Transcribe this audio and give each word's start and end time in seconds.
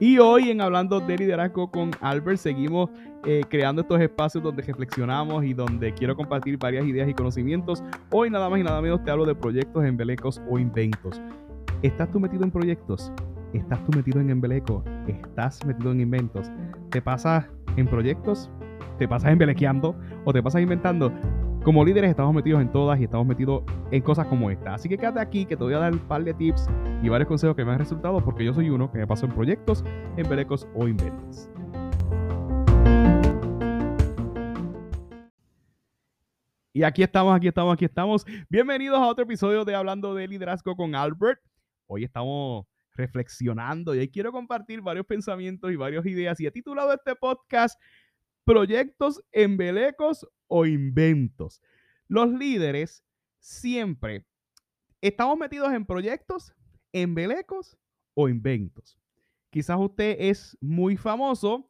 Y 0.00 0.18
hoy 0.18 0.50
en 0.50 0.60
Hablando 0.60 1.00
de 1.00 1.16
Liderazgo 1.16 1.70
con 1.70 1.90
Albert 2.00 2.38
seguimos 2.38 2.90
eh, 3.24 3.42
creando 3.48 3.82
estos 3.82 4.00
espacios 4.00 4.42
donde 4.42 4.62
reflexionamos 4.62 5.44
y 5.44 5.54
donde 5.54 5.94
quiero 5.94 6.16
compartir 6.16 6.58
varias 6.58 6.84
ideas 6.84 7.08
y 7.08 7.14
conocimientos. 7.14 7.82
Hoy 8.10 8.28
nada 8.28 8.50
más 8.50 8.60
y 8.60 8.64
nada 8.64 8.82
menos 8.82 9.02
te 9.04 9.10
hablo 9.10 9.24
de 9.24 9.34
proyectos, 9.34 9.84
embelecos 9.84 10.42
o 10.50 10.58
inventos. 10.58 11.22
¿Estás 11.82 12.10
tú 12.10 12.20
metido 12.20 12.44
en 12.44 12.50
proyectos? 12.50 13.12
¿Estás 13.52 13.84
tú 13.84 13.92
metido 13.96 14.20
en 14.20 14.30
embeleco? 14.30 14.84
¿Estás 15.06 15.64
metido 15.64 15.92
en 15.92 16.00
inventos? 16.00 16.50
¿Te 16.90 17.00
pasas 17.00 17.46
en 17.76 17.86
proyectos? 17.86 18.50
¿Te 18.98 19.06
pasas 19.06 19.32
embelequeando? 19.32 19.94
¿O 20.24 20.32
te 20.32 20.42
pasas 20.42 20.60
inventando? 20.60 21.12
Como 21.64 21.82
líderes 21.82 22.10
estamos 22.10 22.34
metidos 22.34 22.60
en 22.60 22.70
todas 22.70 23.00
y 23.00 23.04
estamos 23.04 23.26
metidos 23.26 23.62
en 23.90 24.02
cosas 24.02 24.26
como 24.26 24.50
esta. 24.50 24.74
Así 24.74 24.86
que 24.86 24.98
quédate 24.98 25.18
aquí 25.18 25.46
que 25.46 25.56
te 25.56 25.64
voy 25.64 25.72
a 25.72 25.78
dar 25.78 25.94
un 25.94 25.98
par 25.98 26.22
de 26.22 26.34
tips 26.34 26.68
y 27.02 27.08
varios 27.08 27.26
consejos 27.26 27.56
que 27.56 27.64
me 27.64 27.72
han 27.72 27.78
resultado 27.78 28.22
porque 28.22 28.44
yo 28.44 28.52
soy 28.52 28.68
uno 28.68 28.92
que 28.92 28.98
me 28.98 29.06
pasó 29.06 29.24
en 29.24 29.32
proyectos, 29.32 29.82
en 30.18 30.28
belecos 30.28 30.68
o 30.74 30.86
inventos. 30.86 31.48
Y 36.74 36.82
aquí 36.82 37.02
estamos, 37.02 37.34
aquí 37.34 37.48
estamos, 37.48 37.72
aquí 37.72 37.86
estamos. 37.86 38.26
Bienvenidos 38.50 38.98
a 38.98 39.06
otro 39.06 39.24
episodio 39.24 39.64
de 39.64 39.74
Hablando 39.74 40.14
de 40.14 40.28
Liderazgo 40.28 40.76
con 40.76 40.94
Albert. 40.94 41.40
Hoy 41.86 42.04
estamos 42.04 42.66
reflexionando 42.92 43.94
y 43.94 44.00
hoy 44.00 44.10
quiero 44.10 44.32
compartir 44.32 44.82
varios 44.82 45.06
pensamientos 45.06 45.72
y 45.72 45.76
varias 45.76 46.04
ideas. 46.04 46.38
Y 46.40 46.46
he 46.46 46.50
titulado 46.50 46.92
este 46.92 47.16
podcast 47.16 47.80
Proyectos, 48.44 49.22
Embelecos 49.32 50.26
o 50.48 50.66
inventos. 50.66 51.60
Los 52.08 52.30
líderes 52.30 53.02
siempre 53.38 54.24
estamos 55.00 55.36
metidos 55.36 55.72
en 55.72 55.84
proyectos, 55.84 56.54
embelecos 56.92 57.76
o 58.14 58.28
inventos. 58.28 58.98
Quizás 59.50 59.78
usted 59.78 60.16
es 60.18 60.56
muy 60.60 60.96
famoso 60.96 61.68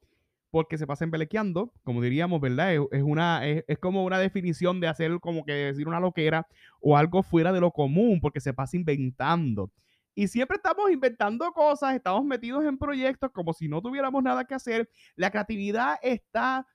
porque 0.50 0.78
se 0.78 0.86
pasa 0.86 1.04
embelequeando, 1.04 1.72
como 1.82 2.00
diríamos, 2.00 2.40
¿verdad? 2.40 2.74
Es, 2.92 3.02
una, 3.02 3.44
es, 3.44 3.78
como 3.80 4.04
una 4.04 4.20
definición 4.20 4.80
de 4.80 4.86
hacer 4.86 5.18
como 5.18 5.44
que 5.44 5.52
decir 5.52 5.88
una 5.88 5.98
loquera 5.98 6.46
o 6.80 6.96
algo 6.96 7.24
fuera 7.24 7.52
de 7.52 7.60
lo 7.60 7.72
común 7.72 8.20
porque 8.20 8.40
se 8.40 8.54
pasa 8.54 8.76
inventando. 8.76 9.70
Y 10.14 10.28
siempre 10.28 10.56
estamos 10.56 10.90
inventando 10.90 11.50
cosas, 11.52 11.94
estamos 11.94 12.24
metidos 12.24 12.64
en 12.64 12.78
proyectos 12.78 13.30
como 13.32 13.52
si 13.52 13.68
no 13.68 13.82
tuviéramos 13.82 14.22
nada 14.22 14.44
que 14.44 14.54
hacer. 14.54 14.88
La 15.16 15.30
creatividad 15.30 15.96
está 16.02 16.66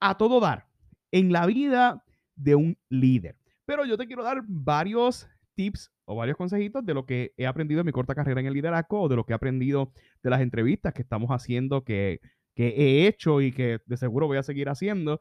a 0.00 0.16
todo 0.16 0.40
dar 0.40 0.68
en 1.10 1.32
la 1.32 1.46
vida 1.46 2.04
de 2.36 2.54
un 2.54 2.78
líder. 2.88 3.36
Pero 3.64 3.84
yo 3.84 3.96
te 3.96 4.06
quiero 4.06 4.22
dar 4.22 4.42
varios 4.46 5.28
tips 5.54 5.90
o 6.04 6.14
varios 6.14 6.36
consejitos 6.36 6.84
de 6.86 6.94
lo 6.94 7.04
que 7.04 7.32
he 7.36 7.46
aprendido 7.46 7.80
en 7.80 7.86
mi 7.86 7.92
corta 7.92 8.14
carrera 8.14 8.40
en 8.40 8.46
el 8.46 8.54
liderazgo 8.54 9.02
o 9.02 9.08
de 9.08 9.16
lo 9.16 9.24
que 9.24 9.32
he 9.32 9.36
aprendido 9.36 9.92
de 10.22 10.30
las 10.30 10.40
entrevistas 10.40 10.94
que 10.94 11.02
estamos 11.02 11.30
haciendo, 11.30 11.82
que, 11.82 12.20
que 12.54 12.68
he 12.68 13.06
hecho 13.08 13.40
y 13.40 13.52
que 13.52 13.80
de 13.86 13.96
seguro 13.96 14.28
voy 14.28 14.36
a 14.36 14.44
seguir 14.44 14.68
haciendo. 14.68 15.18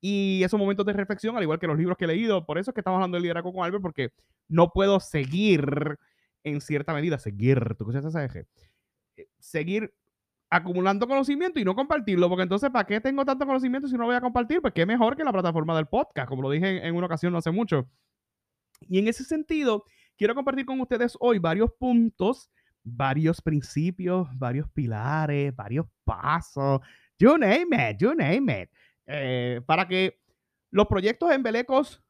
Y 0.00 0.42
esos 0.44 0.60
momentos 0.60 0.86
de 0.86 0.92
reflexión, 0.92 1.36
al 1.36 1.42
igual 1.42 1.58
que 1.58 1.66
los 1.66 1.76
libros 1.76 1.96
que 1.96 2.04
he 2.04 2.08
leído, 2.08 2.46
por 2.46 2.58
eso 2.58 2.70
es 2.70 2.74
que 2.74 2.80
estamos 2.80 2.98
hablando 2.98 3.16
del 3.16 3.22
liderazgo 3.22 3.52
con 3.52 3.64
Albert, 3.64 3.82
porque 3.82 4.10
no 4.46 4.70
puedo 4.70 5.00
seguir 5.00 5.98
en 6.44 6.60
cierta 6.60 6.92
medida, 6.92 7.18
seguir, 7.18 7.74
¿tú 7.76 7.86
qué 7.86 8.00
se 8.00 8.46
Seguir 9.38 9.92
acumulando 10.50 11.06
conocimiento 11.06 11.60
y 11.60 11.64
no 11.64 11.74
compartirlo, 11.74 12.28
porque 12.28 12.42
entonces, 12.42 12.70
¿para 12.70 12.86
qué 12.86 13.00
tengo 13.00 13.24
tanto 13.24 13.46
conocimiento 13.46 13.88
si 13.88 13.96
no 13.96 14.06
voy 14.06 14.14
a 14.14 14.20
compartir? 14.20 14.60
Pues 14.62 14.72
qué 14.72 14.86
mejor 14.86 15.16
que 15.16 15.24
la 15.24 15.32
plataforma 15.32 15.76
del 15.76 15.86
podcast, 15.86 16.28
como 16.28 16.42
lo 16.42 16.50
dije 16.50 16.86
en 16.86 16.94
una 16.94 17.06
ocasión 17.06 17.32
no 17.32 17.38
hace 17.38 17.50
mucho. 17.50 17.88
Y 18.88 18.98
en 18.98 19.08
ese 19.08 19.24
sentido, 19.24 19.84
quiero 20.16 20.34
compartir 20.34 20.64
con 20.64 20.80
ustedes 20.80 21.16
hoy 21.20 21.38
varios 21.38 21.70
puntos, 21.78 22.50
varios 22.82 23.42
principios, 23.42 24.28
varios 24.38 24.70
pilares, 24.70 25.54
varios 25.54 25.86
pasos, 26.04 26.80
you 27.18 27.36
name 27.36 27.90
it, 27.90 27.98
you 27.98 28.14
name 28.14 28.62
it, 28.62 28.70
eh, 29.06 29.60
para 29.66 29.86
que 29.86 30.18
los 30.70 30.86
proyectos 30.86 31.30
embelecos 31.32 32.02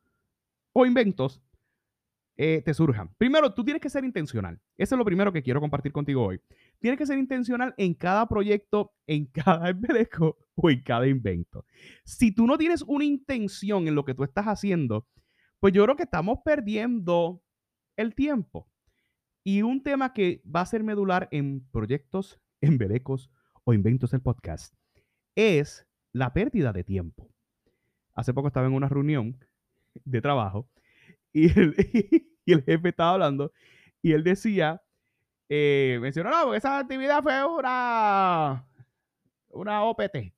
o 0.72 0.86
inventos 0.86 1.42
eh, 2.40 2.62
te 2.64 2.72
surjan. 2.72 3.10
Primero, 3.18 3.52
tú 3.52 3.64
tienes 3.64 3.82
que 3.82 3.90
ser 3.90 4.04
intencional. 4.04 4.60
Eso 4.76 4.94
es 4.94 4.98
lo 4.98 5.04
primero 5.04 5.32
que 5.32 5.42
quiero 5.42 5.60
compartir 5.60 5.90
contigo 5.90 6.24
hoy. 6.24 6.40
Tienes 6.78 6.96
que 6.96 7.04
ser 7.04 7.18
intencional 7.18 7.74
en 7.76 7.94
cada 7.94 8.28
proyecto, 8.28 8.92
en 9.08 9.26
cada 9.26 9.68
embeleco 9.70 10.38
o 10.54 10.70
en 10.70 10.80
cada 10.84 11.08
invento. 11.08 11.66
Si 12.04 12.32
tú 12.32 12.46
no 12.46 12.56
tienes 12.56 12.82
una 12.82 13.04
intención 13.04 13.88
en 13.88 13.96
lo 13.96 14.04
que 14.04 14.14
tú 14.14 14.22
estás 14.22 14.46
haciendo, 14.46 15.08
pues 15.58 15.74
yo 15.74 15.82
creo 15.82 15.96
que 15.96 16.04
estamos 16.04 16.38
perdiendo 16.44 17.42
el 17.96 18.14
tiempo. 18.14 18.70
Y 19.42 19.62
un 19.62 19.82
tema 19.82 20.12
que 20.12 20.40
va 20.44 20.60
a 20.60 20.66
ser 20.66 20.84
medular 20.84 21.28
en 21.32 21.68
proyectos, 21.72 22.40
embelecos 22.60 23.32
o 23.64 23.74
inventos 23.74 24.12
del 24.12 24.22
podcast 24.22 24.72
es 25.34 25.88
la 26.12 26.32
pérdida 26.32 26.72
de 26.72 26.84
tiempo. 26.84 27.28
Hace 28.14 28.32
poco 28.32 28.46
estaba 28.46 28.66
en 28.68 28.74
una 28.74 28.88
reunión 28.88 29.44
de 30.04 30.20
trabajo 30.20 30.68
y 31.32 31.58
el, 31.58 31.74
y 32.44 32.54
jefe 32.54 32.88
estaba 32.88 33.12
hablando 33.12 33.52
y 34.02 34.12
él 34.12 34.24
decía, 34.24 34.82
eh, 35.48 35.98
mencionó, 36.00 36.30
no, 36.30 36.42
porque 36.44 36.58
esa 36.58 36.78
actividad 36.78 37.22
fue 37.22 37.44
una, 37.44 38.66
una 39.50 39.84
OPT. 39.84 40.32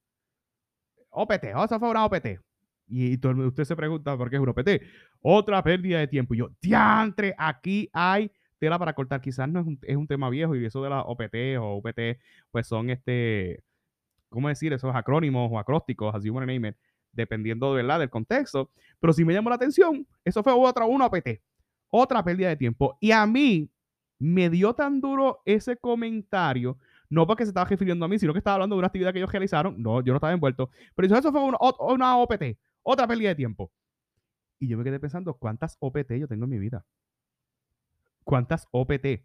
OPT, 1.10 1.44
o 1.54 1.68
sea, 1.68 1.78
fue 1.78 1.90
una 1.90 2.04
OPT. 2.04 2.40
Y, 2.86 3.18
todo, 3.18 3.46
usted 3.46 3.64
se 3.64 3.76
pregunta 3.76 4.16
por 4.16 4.30
qué 4.30 4.36
es 4.36 4.42
una 4.42 4.52
OPT. 4.52 4.82
Otra 5.20 5.62
pérdida 5.62 5.98
de 5.98 6.08
tiempo. 6.08 6.34
Y 6.34 6.38
yo, 6.38 6.50
diantre, 6.60 7.34
aquí 7.38 7.88
hay 7.92 8.30
tela 8.58 8.78
para 8.78 8.92
cortar. 8.94 9.20
Quizás 9.20 9.48
no 9.48 9.60
es 9.60 9.66
un, 9.66 9.78
es 9.82 9.96
un 9.96 10.06
tema 10.06 10.30
viejo 10.30 10.56
y 10.56 10.64
eso 10.64 10.82
de 10.82 10.90
las 10.90 11.04
OPT 11.06 11.58
o 11.60 11.76
UPT, 11.76 12.20
pues 12.50 12.66
son 12.66 12.90
este, 12.90 13.62
¿cómo 14.28 14.48
decir? 14.48 14.72
Esos 14.72 14.94
acrónimos 14.94 15.50
o 15.52 15.58
acrósticos, 15.58 16.14
así 16.14 16.28
como 16.28 16.40
name 16.40 16.68
it, 16.68 16.76
dependiendo 17.12 17.72
¿verdad? 17.72 17.98
del 17.98 18.10
contexto. 18.10 18.70
Pero 19.00 19.12
si 19.12 19.24
me 19.24 19.32
llamó 19.32 19.50
la 19.50 19.56
atención, 19.56 20.06
eso 20.24 20.42
fue 20.42 20.52
otra, 20.52 20.84
una 20.84 21.06
OPT. 21.06 21.40
Otra 21.88 22.22
pérdida 22.22 22.48
de 22.48 22.56
tiempo. 22.56 22.96
Y 23.00 23.10
a 23.10 23.26
mí 23.26 23.70
me 24.18 24.50
dio 24.50 24.74
tan 24.74 25.00
duro 25.00 25.40
ese 25.44 25.76
comentario, 25.76 26.78
no 27.08 27.26
porque 27.26 27.44
se 27.44 27.50
estaba 27.50 27.68
refiriendo 27.68 28.04
a 28.04 28.08
mí, 28.08 28.18
sino 28.18 28.32
que 28.32 28.38
estaba 28.38 28.54
hablando 28.54 28.76
de 28.76 28.80
una 28.80 28.86
actividad 28.86 29.12
que 29.12 29.18
ellos 29.18 29.32
realizaron. 29.32 29.82
No, 29.82 30.02
yo 30.02 30.12
no 30.12 30.18
estaba 30.18 30.32
envuelto. 30.32 30.70
Pero 30.94 31.16
eso 31.16 31.32
fue 31.32 31.42
una, 31.42 31.58
una 31.80 32.16
OPT, 32.18 32.58
otra 32.82 33.08
pérdida 33.08 33.30
de 33.30 33.34
tiempo. 33.34 33.72
Y 34.60 34.68
yo 34.68 34.76
me 34.76 34.84
quedé 34.84 35.00
pensando, 35.00 35.34
¿cuántas 35.34 35.76
OPT 35.80 36.12
yo 36.18 36.28
tengo 36.28 36.44
en 36.44 36.50
mi 36.50 36.58
vida? 36.58 36.84
¿Cuántas 38.22 38.68
OPT? 38.70 39.22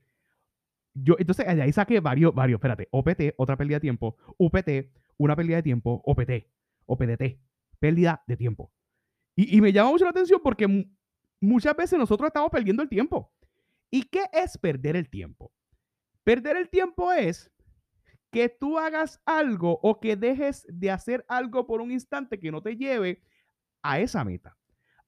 Yo, 0.93 1.15
entonces, 1.19 1.45
ahí 1.45 1.73
saqué 1.73 1.99
varios, 1.99 2.33
varios, 2.33 2.57
espérate, 2.57 2.87
OPT, 2.89 3.35
otra 3.35 3.57
pérdida 3.57 3.75
de 3.75 3.81
tiempo, 3.81 4.15
UPT, 4.37 4.89
una 5.17 5.35
pérdida 5.35 5.57
de 5.57 5.63
tiempo, 5.63 6.01
OPT, 6.05 6.47
OPDT, 6.85 7.37
pérdida 7.79 8.23
de 8.27 8.37
tiempo. 8.37 8.71
Y, 9.35 9.59
me 9.59 9.73
llama 9.73 9.91
mucho 9.91 10.05
la 10.05 10.11
atención 10.11 10.39
porque 10.41 10.87
muchas 11.41 11.75
veces 11.75 11.99
nosotros 11.99 12.27
estamos 12.27 12.49
perdiendo 12.49 12.81
el 12.81 12.89
tiempo. 12.89 13.33
¿Y 13.91 14.03
qué 14.03 14.23
es 14.31 14.57
perder 14.57 14.95
el 14.95 15.09
tiempo? 15.09 15.51
Perder 16.23 16.55
el 16.57 16.69
tiempo 16.69 17.11
es 17.11 17.51
que 18.31 18.49
tú 18.49 18.79
hagas 18.79 19.21
algo 19.25 19.79
o 19.81 19.99
que 19.99 20.15
dejes 20.15 20.65
de 20.69 20.89
hacer 20.89 21.25
algo 21.27 21.67
por 21.67 21.81
un 21.81 21.91
instante 21.91 22.39
que 22.39 22.51
no 22.51 22.61
te 22.61 22.77
lleve 22.77 23.21
a 23.83 23.99
esa 23.99 24.23
meta. 24.23 24.57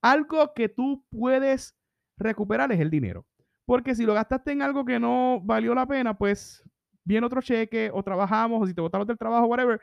Algo 0.02 0.54
que 0.54 0.70
tú 0.70 1.06
puedes 1.10 1.76
recuperar 2.18 2.72
es 2.72 2.80
el 2.80 2.90
dinero. 2.90 3.26
Porque 3.66 3.96
si 3.96 4.06
lo 4.06 4.14
gastaste 4.14 4.52
en 4.52 4.62
algo 4.62 4.86
que 4.86 5.00
no 5.00 5.42
valió 5.44 5.74
la 5.74 5.86
pena, 5.86 6.18
pues 6.18 6.64
viene 7.04 7.26
otro 7.26 7.42
cheque 7.42 7.90
o 7.94 8.04
trabajamos 8.04 8.62
o 8.62 8.68
si 8.68 8.74
te 8.74 8.82
botaron 8.82 9.08
del 9.08 9.18
trabajo, 9.18 9.48
whatever, 9.48 9.80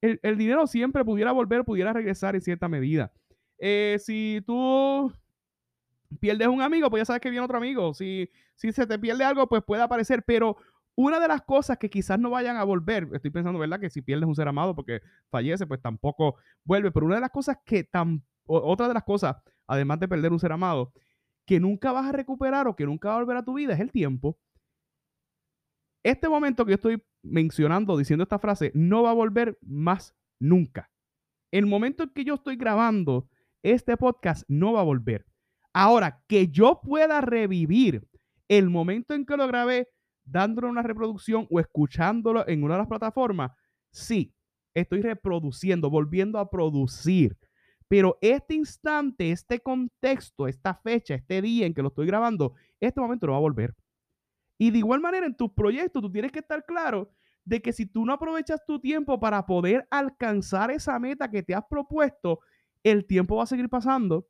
el, 0.00 0.38
dinero 0.38 0.66
siempre 0.66 1.04
pudiera 1.04 1.32
volver, 1.32 1.64
pudiera 1.64 1.92
regresar 1.92 2.34
en 2.34 2.42
cierta 2.42 2.68
medida. 2.68 3.12
Eh, 3.58 3.96
si 4.00 4.42
tú 4.46 5.12
pierdes 6.20 6.48
un 6.48 6.62
amigo, 6.62 6.88
pues 6.90 7.00
ya 7.00 7.04
sabes 7.04 7.20
que 7.20 7.30
viene 7.30 7.44
otro 7.44 7.58
amigo. 7.58 7.94
Si, 7.94 8.30
si 8.54 8.72
se 8.72 8.86
te 8.86 8.98
pierde 8.98 9.24
algo, 9.24 9.48
pues 9.48 9.62
puede 9.62 9.82
aparecer. 9.82 10.22
Pero 10.22 10.56
una 10.94 11.20
de 11.20 11.28
las 11.28 11.42
cosas 11.42 11.78
que 11.78 11.90
quizás 11.90 12.18
no 12.18 12.30
vayan 12.30 12.56
a 12.56 12.64
volver, 12.64 13.08
estoy 13.12 13.30
pensando, 13.30 13.58
¿verdad? 13.58 13.80
Que 13.80 13.90
si 13.90 14.02
pierdes 14.02 14.28
un 14.28 14.34
ser 14.34 14.48
amado 14.48 14.74
porque 14.74 15.00
fallece, 15.30 15.66
pues 15.66 15.80
tampoco 15.80 16.36
vuelve. 16.64 16.90
Pero 16.90 17.06
una 17.06 17.16
de 17.16 17.20
las 17.20 17.30
cosas 17.30 17.58
que 17.64 17.84
tan, 17.84 18.24
otra 18.46 18.88
de 18.88 18.94
las 18.94 19.04
cosas, 19.04 19.36
además 19.66 20.00
de 20.00 20.08
perder 20.08 20.32
un 20.32 20.40
ser 20.40 20.52
amado, 20.52 20.92
que 21.46 21.60
nunca 21.60 21.92
vas 21.92 22.06
a 22.06 22.12
recuperar 22.12 22.68
o 22.68 22.76
que 22.76 22.84
nunca 22.84 23.08
va 23.08 23.14
a 23.14 23.18
volver 23.18 23.36
a 23.36 23.44
tu 23.44 23.54
vida 23.54 23.74
es 23.74 23.80
el 23.80 23.90
tiempo. 23.90 24.38
Este 26.02 26.28
momento 26.28 26.64
que 26.64 26.70
yo 26.70 26.74
estoy 26.76 27.02
mencionando, 27.22 27.96
diciendo 27.96 28.22
esta 28.22 28.38
frase, 28.38 28.72
no 28.74 29.02
va 29.02 29.10
a 29.10 29.14
volver 29.14 29.58
más 29.62 30.14
nunca. 30.40 30.90
El 31.50 31.66
momento 31.66 32.04
en 32.04 32.10
que 32.10 32.24
yo 32.24 32.34
estoy 32.34 32.56
grabando 32.56 33.28
este 33.62 33.96
podcast 33.96 34.44
no 34.48 34.72
va 34.72 34.80
a 34.80 34.84
volver. 34.84 35.26
Ahora, 35.72 36.22
que 36.28 36.48
yo 36.48 36.80
pueda 36.82 37.20
revivir 37.20 38.06
el 38.48 38.70
momento 38.70 39.14
en 39.14 39.26
que 39.26 39.36
lo 39.36 39.46
grabé 39.46 39.88
dándole 40.24 40.68
una 40.68 40.82
reproducción 40.82 41.46
o 41.50 41.60
escuchándolo 41.60 42.46
en 42.48 42.62
una 42.62 42.74
de 42.74 42.78
las 42.78 42.88
plataformas, 42.88 43.52
sí, 43.90 44.34
estoy 44.74 45.02
reproduciendo, 45.02 45.90
volviendo 45.90 46.38
a 46.38 46.50
producir. 46.50 47.36
Pero 47.88 48.18
este 48.20 48.54
instante, 48.54 49.30
este 49.30 49.60
contexto, 49.60 50.46
esta 50.46 50.74
fecha, 50.74 51.14
este 51.14 51.40
día 51.40 51.66
en 51.66 51.74
que 51.74 51.82
lo 51.82 51.88
estoy 51.88 52.06
grabando, 52.06 52.54
este 52.80 53.00
momento 53.00 53.26
no 53.26 53.32
va 53.32 53.38
a 53.38 53.42
volver. 53.42 53.74
Y 54.58 54.70
de 54.72 54.78
igual 54.78 55.00
manera 55.00 55.26
en 55.26 55.36
tus 55.36 55.52
proyectos, 55.52 56.02
tú 56.02 56.10
tienes 56.10 56.32
que 56.32 56.40
estar 56.40 56.64
claro 56.66 57.12
de 57.44 57.62
que 57.62 57.72
si 57.72 57.86
tú 57.86 58.04
no 58.04 58.12
aprovechas 58.12 58.64
tu 58.66 58.80
tiempo 58.80 59.18
para 59.18 59.46
poder 59.46 59.86
alcanzar 59.90 60.70
esa 60.70 60.98
meta 60.98 61.30
que 61.30 61.42
te 61.42 61.54
has 61.54 61.64
propuesto, 61.64 62.40
el 62.82 63.06
tiempo 63.06 63.36
va 63.36 63.44
a 63.44 63.46
seguir 63.46 63.68
pasando 63.68 64.28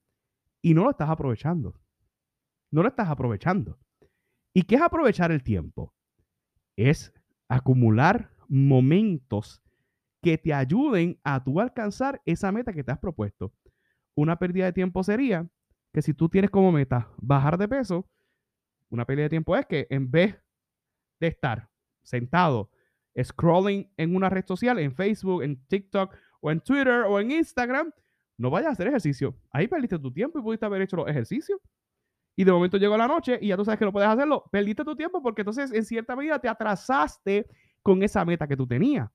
y 0.63 0.75
no 0.75 0.85
lo 0.85 0.91
estás 0.91 1.09
aprovechando. 1.09 1.81
No 2.71 2.83
lo 2.83 2.89
estás 2.89 3.09
aprovechando. 3.09 3.79
¿Y 4.55 4.63
qué 4.63 4.77
es 4.77 4.83
aprovechar 4.83 5.33
el 5.33 5.43
tiempo? 5.43 5.95
Es 6.77 7.13
acumular 7.49 8.31
momentos 8.49 9.63
que 10.23 10.39
te 10.39 10.53
ayuden 10.53 11.19
a 11.25 11.43
tú 11.43 11.61
alcanzar 11.61 12.21
esa 12.25 12.53
meta 12.53 12.73
que 12.73 12.85
te 12.85 12.93
has 12.93 12.99
propuesto. 12.99 13.53
Una 14.15 14.39
pérdida 14.39 14.67
de 14.67 14.73
tiempo 14.73 15.03
sería 15.03 15.49
que 15.93 16.03
si 16.03 16.13
tú 16.13 16.29
tienes 16.29 16.51
como 16.51 16.73
meta 16.73 17.09
bajar 17.19 17.57
de 17.57 17.69
peso, 17.69 18.09
una 18.91 19.05
pérdida 19.05 19.25
de 19.25 19.31
tiempo 19.31 19.57
es 19.57 19.67
que 19.67 19.87
en 19.91 20.11
vez 20.11 20.37
de 21.21 21.27
estar 21.27 21.69
sentado 22.03 22.71
scrolling 23.23 23.91
en 23.97 24.15
una 24.15 24.29
red 24.31 24.45
social, 24.47 24.79
en 24.79 24.93
Facebook, 24.95 25.43
en 25.43 25.65
TikTok 25.67 26.15
o 26.41 26.51
en 26.51 26.61
Twitter 26.61 27.03
o 27.07 27.19
en 27.21 27.31
Instagram, 27.31 27.93
no 28.37 28.51
vayas 28.51 28.69
a 28.69 28.73
hacer 28.73 28.87
ejercicio. 28.87 29.37
Ahí 29.51 29.67
perdiste 29.67 29.99
tu 29.99 30.13
tiempo 30.13 30.39
y 30.39 30.43
pudiste 30.43 30.65
haber 30.65 30.83
hecho 30.83 30.97
los 30.97 31.09
ejercicios. 31.09 31.61
Y 32.37 32.45
de 32.45 32.53
momento 32.53 32.77
llegó 32.77 32.97
la 32.97 33.09
noche 33.09 33.39
y 33.43 33.49
ya 33.49 33.57
tú 33.57 33.65
sabes 33.65 33.81
que 33.81 33.85
no 33.85 33.93
puedes 33.93 34.09
hacerlo. 34.09 34.45
Perdiste 34.53 34.85
tu 34.85 34.95
tiempo 34.95 35.21
porque 35.21 35.43
entonces 35.43 35.73
en 35.73 35.85
cierta 35.85 36.15
medida 36.15 36.39
te 36.39 36.49
atrasaste 36.49 37.49
con 37.83 38.03
esa 38.03 38.25
meta 38.25 38.47
que 38.47 38.57
tú 38.57 38.67
tenías. 38.67 39.11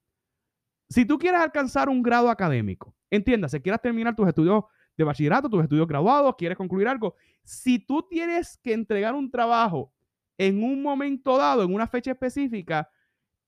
Si 0.89 1.05
tú 1.05 1.17
quieres 1.17 1.39
alcanzar 1.39 1.87
un 1.87 2.03
grado 2.03 2.29
académico, 2.29 2.93
entiéndase, 3.09 3.61
quieras 3.61 3.81
terminar 3.81 4.13
tus 4.15 4.27
estudios 4.27 4.65
de 4.97 5.03
bachillerato, 5.03 5.49
tus 5.49 5.63
estudios 5.63 5.87
graduados, 5.87 6.35
quieres 6.37 6.57
concluir 6.57 6.87
algo, 6.87 7.15
si 7.43 7.79
tú 7.79 8.03
tienes 8.09 8.57
que 8.63 8.73
entregar 8.73 9.15
un 9.15 9.29
trabajo 9.29 9.91
en 10.37 10.63
un 10.63 10.81
momento 10.81 11.37
dado, 11.37 11.63
en 11.63 11.73
una 11.73 11.87
fecha 11.87 12.11
específica, 12.11 12.89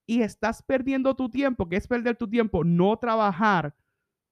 y 0.06 0.22
estás 0.22 0.62
perdiendo 0.62 1.14
tu 1.14 1.28
tiempo, 1.28 1.68
que 1.68 1.76
es 1.76 1.86
perder 1.86 2.16
tu 2.16 2.28
tiempo, 2.28 2.62
no 2.64 2.96
trabajar 2.96 3.74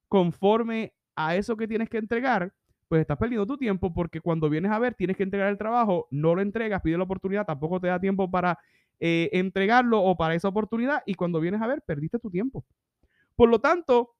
conforme 0.08 0.94
a 1.16 1.34
eso 1.34 1.56
que 1.56 1.66
tienes 1.66 1.88
que 1.88 1.98
entregar, 1.98 2.54
pues 2.88 3.00
estás 3.00 3.18
perdiendo 3.18 3.46
tu 3.46 3.56
tiempo 3.56 3.92
porque 3.92 4.20
cuando 4.20 4.48
vienes 4.48 4.70
a 4.70 4.78
ver 4.78 4.94
tienes 4.94 5.16
que 5.16 5.24
entregar 5.24 5.48
el 5.48 5.58
trabajo, 5.58 6.06
no 6.10 6.34
lo 6.34 6.42
entregas, 6.42 6.80
pide 6.82 6.96
la 6.96 7.04
oportunidad, 7.04 7.44
tampoco 7.44 7.80
te 7.80 7.88
da 7.88 7.98
tiempo 7.98 8.30
para 8.30 8.58
eh, 9.00 9.30
entregarlo 9.32 10.00
o 10.02 10.16
para 10.16 10.34
esa 10.34 10.48
oportunidad 10.48 11.02
y 11.06 11.14
cuando 11.14 11.40
vienes 11.40 11.60
a 11.60 11.66
ver 11.66 11.82
perdiste 11.82 12.18
tu 12.18 12.30
tiempo. 12.30 12.64
Por 13.34 13.48
lo 13.48 13.60
tanto, 13.60 14.14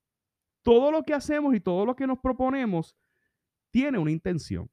todo 0.64 0.90
lo 0.90 1.04
que 1.04 1.14
hacemos 1.14 1.54
y 1.54 1.60
todo 1.60 1.86
lo 1.86 1.94
que 1.94 2.08
nos 2.08 2.18
proponemos 2.18 2.96
tiene 3.70 3.98
una 3.98 4.10
intención. 4.10 4.68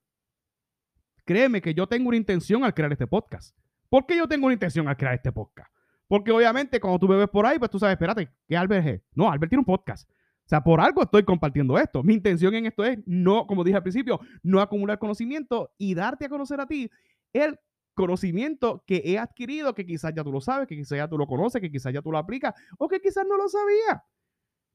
Créeme 1.25 1.61
que 1.61 1.75
yo 1.75 1.85
tengo 1.85 2.07
una 2.07 2.17
intención 2.17 2.63
al 2.63 2.73
crear 2.73 2.91
este 2.91 3.05
podcast. 3.05 3.55
¿Por 3.89 4.05
qué 4.07 4.17
yo 4.17 4.27
tengo 4.27 4.47
una 4.47 4.53
intención 4.53 4.87
al 4.87 4.97
crear 4.97 5.13
este 5.13 5.31
podcast? 5.31 5.71
Porque 6.07 6.31
obviamente 6.31 6.79
cuando 6.79 6.97
tú 6.97 7.07
me 7.07 7.17
ves 7.17 7.29
por 7.29 7.45
ahí, 7.45 7.59
pues 7.59 7.69
tú 7.69 7.77
sabes, 7.77 7.93
espérate, 7.93 8.29
¿qué 8.47 8.57
Albert 8.57 8.87
es? 8.87 9.01
No, 9.13 9.31
Albert 9.31 9.49
tiene 9.49 9.61
un 9.61 9.65
podcast. 9.65 10.09
O 10.09 10.49
sea, 10.49 10.63
por 10.63 10.81
algo 10.81 11.03
estoy 11.03 11.23
compartiendo 11.23 11.77
esto. 11.77 12.03
Mi 12.03 12.13
intención 12.13 12.53
en 12.55 12.65
esto 12.65 12.83
es 12.83 12.99
no, 13.05 13.45
como 13.45 13.63
dije 13.63 13.77
al 13.77 13.83
principio, 13.83 14.19
no 14.43 14.59
acumular 14.59 14.97
conocimiento 14.97 15.71
y 15.77 15.93
darte 15.93 16.25
a 16.25 16.29
conocer 16.29 16.59
a 16.59 16.65
ti 16.65 16.89
el 17.33 17.59
conocimiento 17.93 18.83
que 18.85 19.01
he 19.05 19.19
adquirido, 19.19 19.75
que 19.75 19.85
quizás 19.85 20.13
ya 20.15 20.23
tú 20.23 20.31
lo 20.31 20.41
sabes, 20.41 20.67
que 20.67 20.75
quizás 20.75 20.97
ya 20.97 21.07
tú 21.07 21.17
lo 21.17 21.27
conoces, 21.27 21.61
que 21.61 21.71
quizás 21.71 21.93
ya 21.93 22.01
tú 22.01 22.11
lo 22.11 22.17
aplicas 22.17 22.53
o 22.77 22.87
que 22.87 22.99
quizás 22.99 23.25
no 23.27 23.37
lo 23.37 23.47
sabías. 23.47 24.01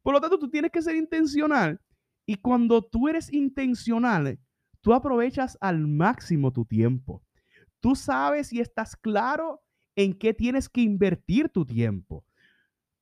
Por 0.06 0.14
lo 0.14 0.20
tanto, 0.20 0.38
tú 0.38 0.48
tienes 0.48 0.70
que 0.70 0.82
ser 0.82 0.94
intencional 0.94 1.80
y 2.24 2.36
cuando 2.36 2.80
tú 2.80 3.08
eres 3.08 3.32
intencional, 3.32 4.38
tú 4.80 4.94
aprovechas 4.94 5.58
al 5.60 5.84
máximo 5.88 6.52
tu 6.52 6.64
tiempo. 6.64 7.24
Tú 7.80 7.96
sabes 7.96 8.52
y 8.52 8.60
estás 8.60 8.94
claro 8.94 9.64
en 9.96 10.16
qué 10.16 10.32
tienes 10.32 10.68
que 10.68 10.80
invertir 10.80 11.48
tu 11.48 11.66
tiempo. 11.66 12.24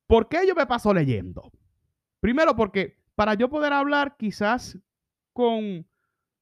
¿Por 0.07 0.27
qué 0.27 0.47
yo 0.47 0.55
me 0.55 0.65
paso 0.65 0.91
leyendo? 0.95 1.51
Primero 2.21 2.55
porque 2.55 2.97
para 3.13 3.35
yo 3.35 3.51
poder 3.51 3.73
hablar 3.73 4.17
quizás 4.17 4.75
con 5.31 5.87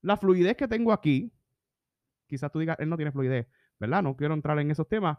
la 0.01 0.15
fluidez 0.15 0.56
que 0.56 0.69
tengo 0.69 0.94
aquí, 0.94 1.33
quizás 2.25 2.50
tú 2.54 2.60
digas, 2.60 2.77
él 2.80 2.88
no 2.88 2.95
tiene 2.95 3.12
fluidez, 3.12 3.48
¿verdad? 3.81 4.01
No 4.01 4.15
quiero 4.15 4.33
entrar 4.33 4.57
en 4.60 4.71
esos 4.71 4.88
temas, 4.88 5.18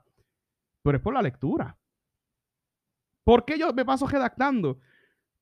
pero 0.81 0.97
es 0.97 1.03
por 1.03 1.13
la 1.13 1.21
lectura. 1.21 1.77
¿Por 3.25 3.45
qué 3.45 3.59
yo 3.59 3.75
me 3.75 3.85
paso 3.85 4.07
redactando? 4.07 4.81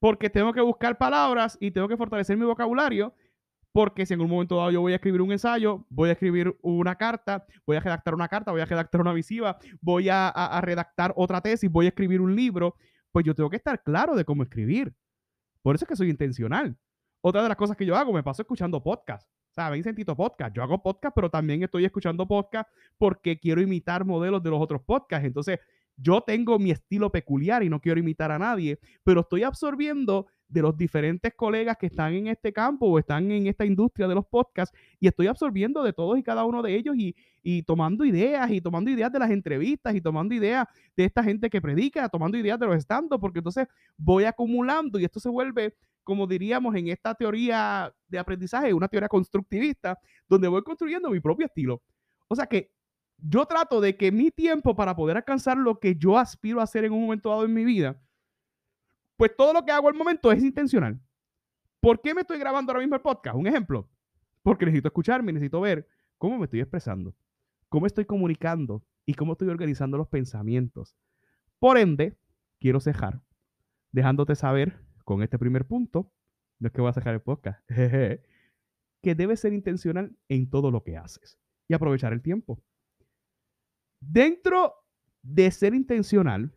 Porque 0.03 0.29
tengo 0.29 0.53
que 0.53 0.61
buscar 0.61 0.99
palabras 0.99 1.57
y 1.61 1.71
tengo 1.71 1.87
que 1.87 1.97
fortalecer 1.97 2.37
mi 2.37 2.45
vocabulario, 2.45 3.15
porque 3.71 4.05
si 4.05 4.15
en 4.15 4.21
un 4.21 4.29
momento 4.29 4.57
dado 4.57 4.73
yo 4.73 4.81
voy 4.81 4.95
a 4.95 4.97
escribir 4.97 5.23
un 5.23 5.31
ensayo, 5.31 5.87
voy 5.91 6.09
a 6.09 6.13
escribir 6.15 6.59
una 6.61 6.97
carta, 6.97 7.47
voy 7.65 7.77
a 7.77 7.81
redactar 7.81 8.13
una 8.13 8.27
carta, 8.27 8.51
voy 8.51 8.63
a 8.63 8.65
redactar 8.65 9.01
una 9.01 9.13
visiva, 9.13 9.59
voy 9.81 10.09
a, 10.11 10.61
redactar 10.61 11.13
otra 11.15 11.41
tesis, 11.41 11.71
voy 11.71 11.87
a 11.87 11.91
escribir 11.91 12.21
un 12.21 12.35
libro, 12.35 12.75
pues 13.13 13.25
yo 13.25 13.33
tengo 13.33 13.49
que 13.49 13.59
estar 13.59 13.81
claro 13.85 14.17
de 14.17 14.25
cómo 14.25 14.43
escribir. 14.43 14.93
Por 15.63 15.77
eso 15.77 15.85
es 15.85 15.89
que 15.91 15.95
soy 15.95 16.11
intencional. 16.11 16.77
Otra 17.21 17.45
de 17.45 17.49
las 17.49 17.57
cosas 17.57 17.77
que 17.77 17.87
yo 17.87 17.95
hago, 17.95 18.13
me 18.13 18.25
paso 18.25 18.43
escuchando 18.43 18.83
podcast. 18.83 19.31
O 19.51 19.55
sea, 19.55 19.71
podcast. 20.17 20.57
Yo 20.57 20.65
hago 20.65 20.83
podcast, 20.83 21.15
pero 21.15 21.31
también 21.31 21.63
estoy 21.63 21.85
escuchando 21.85 22.27
podcast 22.27 22.69
porque 22.99 23.39
quiero 23.39 23.61
imitar 23.61 24.05
modelos 24.05 24.43
de 24.43 24.51
los 24.51 24.61
otros 24.61 24.83
podcasts. 24.83 25.25
Entonces, 25.25 25.61
yo 25.97 26.21
tengo 26.23 26.59
mi 26.59 26.71
estilo 26.71 27.11
peculiar 27.11 27.62
y 27.62 27.69
no 27.69 27.81
quiero 27.81 28.00
imitar 28.00 28.33
a 28.33 28.39
nadie, 28.39 28.79
pero 29.05 29.21
estoy 29.21 29.43
absorbiendo 29.43 30.27
de 30.53 30.61
los 30.61 30.77
diferentes 30.77 31.33
colegas 31.35 31.79
que 31.79 31.87
están 31.87 32.12
en 32.12 32.27
este 32.27 32.53
campo 32.53 32.87
o 32.87 32.99
están 32.99 33.31
en 33.31 33.47
esta 33.47 33.65
industria 33.65 34.06
de 34.06 34.15
los 34.15 34.27
podcasts 34.27 34.77
y 35.00 35.06
estoy 35.09 35.27
absorbiendo 35.27 35.83
de 35.83 35.94
todos 35.94 36.19
y 36.19 36.23
cada 36.23 36.44
uno 36.44 36.62
de 36.62 36.75
ellos 36.75 36.94
y, 36.97 37.17
y 37.43 37.62
tomando 37.62 38.05
ideas 38.05 38.50
y 38.50 38.61
tomando 38.61 38.91
ideas 38.91 39.11
de 39.11 39.19
las 39.19 39.31
entrevistas 39.31 39.94
y 39.94 40.00
tomando 40.03 40.35
ideas 40.35 40.67
de 40.94 41.05
esta 41.06 41.25
gente 41.25 41.49
que 41.49 41.62
predica, 41.62 42.09
tomando 42.09 42.37
ideas 42.37 42.59
de 42.59 42.67
los 42.67 42.77
estandos, 42.77 43.19
porque 43.19 43.39
entonces 43.39 43.67
voy 43.97 44.25
acumulando 44.25 44.99
y 44.99 45.05
esto 45.05 45.21
se 45.21 45.31
vuelve, 45.31 45.75
como 46.05 46.27
diríamos 46.27 46.75
en 46.75 46.89
esta 46.89 47.15
teoría 47.15 47.91
de 48.09 48.19
aprendizaje, 48.19 48.75
una 48.75 48.89
teoría 48.89 49.09
constructivista, 49.09 49.99
donde 50.29 50.49
voy 50.49 50.62
construyendo 50.62 51.09
mi 51.09 51.21
propio 51.21 51.47
estilo. 51.47 51.83
O 52.29 52.37
sea 52.37 52.47
que 52.47 52.71
yo 53.23 53.47
trato 53.47 53.81
de 53.81 53.97
que 53.97 54.11
mi 54.11 54.31
tiempo 54.31 54.75
para 54.75 54.97
poder 54.97 55.17
alcanzar 55.17 55.57
lo 55.57 55.79
que 55.79 55.97
yo 55.97 56.19
aspiro 56.19 56.61
a 56.61 56.65
hacer 56.65 56.85
en 56.85 56.93
un 56.93 57.03
momento 57.03 57.31
dado 57.31 57.45
en 57.45 57.55
mi 57.55 57.65
vida, 57.65 58.01
pues 59.17 59.35
todo 59.37 59.53
lo 59.53 59.65
que 59.65 59.73
hago 59.73 59.89
al 59.89 59.95
momento 59.95 60.33
es 60.33 60.43
intencional. 60.43 61.01
¿Por 61.81 62.01
qué 62.01 62.15
me 62.15 62.23
estoy 62.23 62.39
grabando 62.39 62.73
ahora 62.73 62.81
mismo 62.81 62.97
el 62.97 63.03
podcast? 63.03 63.37
Un 63.37 63.47
ejemplo. 63.47 63.89
Porque 64.43 64.67
necesito 64.67 64.89
escucharme, 64.89 65.33
necesito 65.33 65.61
ver 65.61 65.87
cómo 66.19 66.39
me 66.39 66.45
estoy 66.45 66.61
expresando, 66.61 67.15
cómo 67.69 67.87
estoy 67.87 68.05
comunicando 68.05 68.85
y 69.06 69.15
cómo 69.15 69.32
estoy 69.32 69.49
organizando 69.49 69.96
los 69.96 70.08
pensamientos. 70.08 70.96
Por 71.58 71.79
ende, 71.79 72.19
quiero 72.58 72.81
cejar 72.81 73.23
dejándote 73.93 74.35
saber 74.35 74.81
con 75.05 75.23
este 75.23 75.39
primer 75.39 75.67
punto, 75.67 76.11
no 76.58 76.67
es 76.67 76.73
que 76.73 76.81
voy 76.81 76.91
a 76.91 76.94
cejar 76.94 77.15
el 77.15 77.20
podcast, 77.20 77.61
que 79.03 79.15
debes 79.15 79.41
ser 79.41 79.53
intencional 79.53 80.17
en 80.29 80.51
todo 80.51 80.70
lo 80.70 80.82
que 80.82 80.96
haces 80.96 81.39
y 81.69 81.75
aprovechar 81.75 82.13
el 82.13 82.23
tiempo. 82.23 82.63
Dentro 84.05 84.75
de 85.23 85.51
ser 85.53 85.75
intencional 85.75 86.53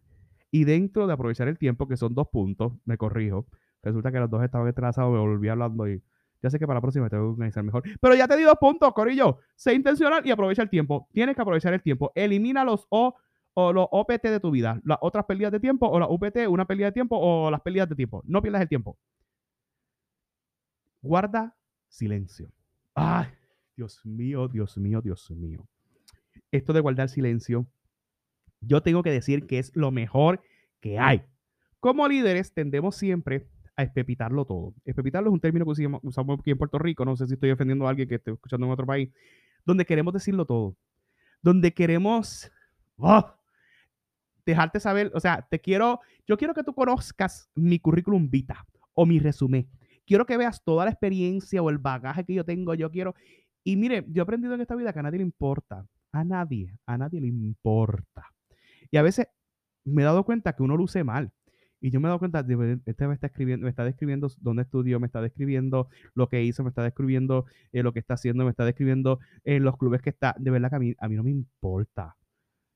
y 0.49 0.63
dentro 0.63 1.05
de 1.05 1.13
aprovechar 1.13 1.47
el 1.47 1.57
tiempo, 1.59 1.87
que 1.87 1.95
son 1.95 2.15
dos 2.15 2.27
puntos, 2.29 2.73
me 2.85 2.97
corrijo. 2.97 3.45
Resulta 3.83 4.11
que 4.11 4.19
los 4.19 4.29
dos 4.29 4.43
estaban 4.43 4.67
atrasados, 4.67 5.13
me 5.13 5.19
volví 5.19 5.47
hablando 5.47 5.87
y 5.87 6.01
ya 6.41 6.49
sé 6.49 6.57
que 6.59 6.65
para 6.65 6.77
la 6.77 6.81
próxima 6.81 7.09
tengo 7.09 7.23
que 7.23 7.29
organizar 7.33 7.63
mejor. 7.63 7.83
Pero 8.01 8.15
ya 8.15 8.27
te 8.27 8.35
di 8.35 8.43
dos 8.43 8.57
puntos, 8.59 8.93
Corillo. 8.93 9.39
Sé 9.55 9.73
intencional 9.73 10.25
y 10.25 10.31
aprovecha 10.31 10.63
el 10.63 10.69
tiempo. 10.69 11.07
Tienes 11.11 11.35
que 11.35 11.41
aprovechar 11.41 11.73
el 11.73 11.81
tiempo. 11.81 12.11
Elimina 12.15 12.63
los 12.63 12.87
O 12.89 13.15
o 13.53 13.71
los 13.71 13.87
OPT 13.89 14.23
de 14.23 14.39
tu 14.39 14.51
vida. 14.51 14.81
Las 14.83 14.97
otras 15.01 15.25
pérdidas 15.25 15.51
de 15.51 15.59
tiempo 15.59 15.87
o 15.87 15.99
la 15.99 16.07
UPT, 16.09 16.47
una 16.49 16.65
pérdida 16.65 16.87
de 16.87 16.91
tiempo 16.91 17.17
o 17.17 17.49
las 17.49 17.61
pérdidas 17.61 17.87
de 17.89 17.95
tiempo. 17.95 18.21
No 18.25 18.41
pierdas 18.41 18.61
el 18.61 18.67
tiempo. 18.67 18.97
Guarda 21.01 21.55
silencio. 21.87 22.51
Ay, 22.93 23.27
Dios 23.77 24.05
mío, 24.05 24.47
Dios 24.47 24.77
mío, 24.77 25.01
Dios 25.01 25.31
mío 25.31 25.65
esto 26.51 26.73
de 26.73 26.81
guardar 26.81 27.09
silencio, 27.09 27.67
yo 28.61 28.81
tengo 28.81 29.03
que 29.03 29.11
decir 29.11 29.45
que 29.47 29.59
es 29.59 29.75
lo 29.75 29.91
mejor 29.91 30.41
que 30.79 30.99
hay. 30.99 31.23
Como 31.79 32.07
líderes 32.07 32.53
tendemos 32.53 32.95
siempre 32.95 33.47
a 33.75 33.83
espepitarlo 33.83 34.45
todo. 34.45 34.73
Espepitarlo 34.85 35.29
es 35.29 35.33
un 35.33 35.39
término 35.39 35.65
que 35.65 35.87
usamos 36.01 36.39
aquí 36.39 36.51
en 36.51 36.57
Puerto 36.57 36.79
Rico, 36.79 37.05
no 37.05 37.15
sé 37.15 37.27
si 37.27 37.33
estoy 37.33 37.49
defendiendo 37.49 37.85
a 37.85 37.89
alguien 37.89 38.07
que 38.07 38.15
esté 38.15 38.31
escuchando 38.31 38.65
en 38.65 38.71
otro 38.71 38.85
país, 38.85 39.11
donde 39.65 39.85
queremos 39.85 40.13
decirlo 40.13 40.45
todo, 40.45 40.75
donde 41.41 41.73
queremos 41.73 42.51
¡oh! 42.97 43.35
dejarte 44.45 44.79
saber, 44.79 45.11
o 45.13 45.19
sea, 45.19 45.45
te 45.49 45.59
quiero, 45.59 45.99
yo 46.27 46.37
quiero 46.37 46.53
que 46.53 46.63
tú 46.63 46.73
conozcas 46.73 47.49
mi 47.55 47.79
currículum 47.79 48.29
vita 48.29 48.65
o 48.93 49.05
mi 49.05 49.19
resumen. 49.19 49.67
Quiero 50.05 50.25
que 50.25 50.37
veas 50.37 50.63
toda 50.63 50.85
la 50.85 50.91
experiencia 50.91 51.61
o 51.61 51.69
el 51.69 51.79
bagaje 51.79 52.23
que 52.23 52.35
yo 52.35 52.45
tengo, 52.45 52.75
yo 52.75 52.91
quiero, 52.91 53.15
y 53.63 53.75
mire, 53.75 54.05
yo 54.07 54.21
he 54.21 54.23
aprendido 54.23 54.53
en 54.53 54.61
esta 54.61 54.75
vida 54.75 54.93
que 54.93 54.99
a 54.99 55.03
nadie 55.03 55.17
le 55.17 55.25
importa 55.25 55.85
a 56.15 56.23
nadie, 56.23 56.79
a 56.85 56.97
nadie 56.97 57.19
le 57.19 57.27
importa. 57.27 58.31
Y 58.89 58.97
a 58.97 59.01
veces 59.01 59.27
me 59.83 60.01
he 60.01 60.05
dado 60.05 60.23
cuenta 60.23 60.53
que 60.53 60.63
uno 60.63 60.77
luce 60.77 61.03
mal. 61.03 61.31
Y 61.81 61.91
yo 61.91 61.99
me 61.99 62.07
he 62.07 62.09
dado 62.09 62.19
cuenta, 62.19 62.41
de, 62.41 62.79
este 62.85 63.07
me 63.07 63.13
está 63.13 63.27
escribiendo, 63.27 63.65
me 63.65 63.69
está 63.69 63.83
describiendo 63.83 64.29
dónde 64.39 64.63
estudió, 64.63 64.99
me 64.99 65.07
está 65.07 65.21
describiendo 65.21 65.89
lo 66.15 66.29
que 66.29 66.41
hizo, 66.41 66.63
me 66.63 66.69
está 66.69 66.83
describiendo 66.83 67.45
eh, 67.73 67.83
lo 67.83 67.91
que 67.91 67.99
está 67.99 68.15
haciendo, 68.15 68.45
me 68.45 68.49
está 68.49 68.63
describiendo 68.63 69.19
en 69.43 69.63
los 69.63 69.77
clubes 69.77 70.01
que 70.01 70.09
está. 70.09 70.35
De 70.39 70.51
verdad 70.51 70.69
que 70.69 70.75
a 70.77 70.79
mí, 70.79 70.95
a 70.97 71.09
mí 71.09 71.15
no 71.15 71.23
me 71.23 71.31
importa. 71.31 72.15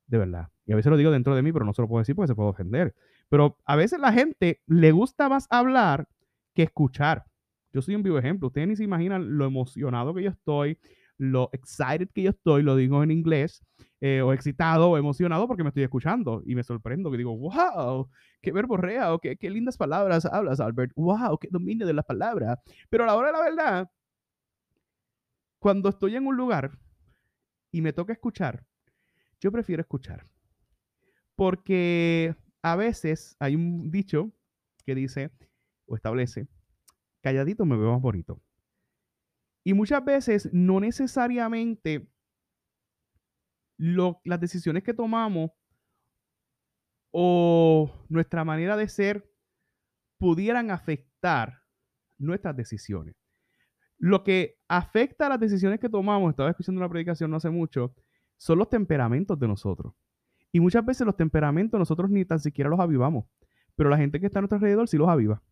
De 0.06 0.18
verdad. 0.18 0.50
Y 0.66 0.74
a 0.74 0.76
veces 0.76 0.90
lo 0.90 0.98
digo 0.98 1.12
dentro 1.12 1.34
de 1.34 1.42
mí, 1.42 1.54
pero 1.54 1.66
no 1.66 1.74
se 1.74 1.82
lo 1.82 1.88
puedo 1.88 2.02
decir 2.02 2.16
porque 2.16 2.28
se 2.28 2.36
puede 2.36 2.50
ofender. 2.50 2.94
Pero 3.30 3.58
a 3.66 3.76
veces 3.76 4.00
la 4.00 4.12
gente 4.12 4.62
le 4.68 4.92
gusta 4.92 5.30
más 5.30 5.48
hablar 5.50 6.10
que 6.54 6.64
escuchar. 6.64 7.26
Yo 7.72 7.82
soy 7.82 7.96
un 7.96 8.04
vivo 8.04 8.20
ejemplo. 8.20 8.48
Ustedes 8.48 8.68
ni 8.68 8.76
se 8.76 8.84
imaginan 8.84 9.38
lo 9.38 9.46
emocionado 9.46 10.14
que 10.14 10.24
yo 10.24 10.30
estoy, 10.30 10.78
lo 11.20 11.50
excited 11.52 12.10
que 12.12 12.24
yo 12.24 12.30
estoy, 12.32 12.64
lo 12.64 12.76
digo 12.76 13.04
en 13.04 13.12
inglés, 13.12 13.62
eh, 14.00 14.22
o 14.22 14.32
excitado 14.32 14.90
o 14.90 14.98
emocionado 14.98 15.48
porque 15.48 15.64
me 15.64 15.70
estoy 15.70 15.84
escuchando 15.84 16.42
y 16.46 16.56
me 16.56 16.64
sorprendo 16.64 17.12
que 17.12 17.18
digo, 17.18 17.38
wow, 17.38 18.10
qué 18.42 18.54
verborrea, 18.54 19.14
o 19.14 19.20
qué, 19.20 19.36
qué 19.36 19.50
lindas 19.50 19.76
palabras 19.76 20.26
hablas, 20.26 20.62
Albert, 20.62 20.94
wow, 20.96 21.38
qué 21.38 21.50
dominio 21.52 21.86
de 21.86 21.94
las 21.94 22.06
palabras. 22.06 22.58
Pero 22.90 23.04
a 23.04 23.08
la 23.08 23.16
hora 23.16 23.28
de 23.28 23.34
la 23.34 23.44
verdad, 23.44 23.92
cuando 25.60 25.90
estoy 25.90 26.16
en 26.16 26.26
un 26.26 26.38
lugar 26.38 26.72
y 27.72 27.82
me 27.82 27.92
toca 27.92 28.14
escuchar, 28.14 28.66
yo 29.42 29.52
prefiero 29.52 29.82
escuchar. 29.82 30.24
Porque 31.36 32.34
a 32.62 32.78
veces 32.78 33.36
hay 33.40 33.56
un 33.56 33.92
dicho 33.92 34.32
que 34.86 34.96
dice 34.96 35.32
o 35.86 35.98
establece, 35.98 36.48
calladito 37.22 37.66
me 37.66 37.78
veo 37.78 37.92
más 37.92 38.02
bonito. 38.02 38.42
Y 39.70 39.74
muchas 39.76 40.04
veces 40.04 40.50
no 40.52 40.80
necesariamente 40.80 42.12
las 43.78 44.40
decisiones 44.40 44.82
que 44.82 44.96
tomamos 44.96 45.52
o 47.12 47.94
nuestra 48.10 48.44
manera 48.44 48.76
de 48.76 48.90
ser 48.90 49.32
pudieran 50.18 50.72
afectar 50.72 51.62
nuestras 52.18 52.56
decisiones. 52.56 53.16
Lo 54.00 54.24
que 54.24 54.58
afecta 54.68 55.28
a 55.28 55.30
las 55.30 55.40
decisiones 55.40 55.80
que 55.80 55.88
tomamos, 55.88 56.32
estaba 56.32 56.50
escuchando 56.50 56.82
una 56.82 56.90
predicación 56.90 57.30
no 57.30 57.38
hace 57.38 57.52
mucho, 57.52 57.94
son 58.38 58.58
los 58.58 58.72
temperamentos 58.72 59.38
de 59.38 59.48
nosotros. 59.48 59.94
Y 60.52 60.62
muchas 60.62 60.84
veces 60.84 61.06
los 61.06 61.16
temperamentos 61.16 61.78
nosotros 61.78 62.10
ni 62.10 62.26
tan 62.26 62.40
siquiera 62.40 62.72
los 62.72 62.80
avivamos, 62.80 63.26
pero 63.76 63.92
la 63.92 63.98
gente 63.98 64.20
que 64.20 64.26
está 64.26 64.40
a 64.40 64.42
nuestro 64.42 64.56
alrededor 64.56 64.88
sí 64.88 64.98
los 64.98 65.10
aviva. 65.10 65.44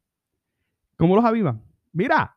¿Cómo 0.97 1.15
los 1.15 1.23
aviva? 1.23 1.61
Mira, 1.91 2.35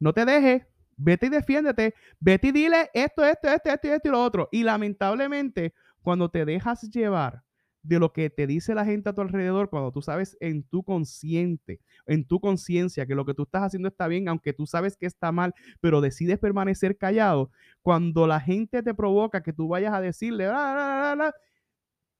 no 0.00 0.12
te 0.12 0.24
dejes, 0.24 0.66
vete 1.02 1.26
y 1.26 1.30
defiéndete, 1.30 1.94
vete 2.20 2.48
y 2.48 2.52
dile 2.52 2.90
esto, 2.94 3.24
esto, 3.24 3.48
esto, 3.48 3.70
esto, 3.70 3.88
esto 3.88 4.08
y 4.08 4.10
lo 4.10 4.22
otro. 4.22 4.48
Y 4.52 4.62
lamentablemente, 4.62 5.74
cuando 6.02 6.30
te 6.30 6.44
dejas 6.44 6.82
llevar 6.90 7.42
de 7.82 7.98
lo 7.98 8.12
que 8.12 8.30
te 8.30 8.46
dice 8.46 8.74
la 8.74 8.84
gente 8.84 9.10
a 9.10 9.12
tu 9.12 9.20
alrededor, 9.20 9.68
cuando 9.68 9.90
tú 9.90 10.02
sabes 10.02 10.36
en 10.40 10.62
tu 10.62 10.84
consciente, 10.84 11.80
en 12.06 12.24
tu 12.24 12.40
conciencia 12.40 13.06
que 13.06 13.14
lo 13.14 13.24
que 13.24 13.34
tú 13.34 13.42
estás 13.42 13.64
haciendo 13.64 13.88
está 13.88 14.06
bien, 14.06 14.28
aunque 14.28 14.52
tú 14.52 14.66
sabes 14.66 14.96
que 14.96 15.06
está 15.06 15.32
mal, 15.32 15.52
pero 15.80 16.00
decides 16.00 16.38
permanecer 16.38 16.96
callado, 16.96 17.50
cuando 17.82 18.26
la 18.26 18.40
gente 18.40 18.82
te 18.82 18.94
provoca 18.94 19.42
que 19.42 19.52
tú 19.52 19.68
vayas 19.68 19.92
a 19.92 20.00
decirle, 20.00 20.48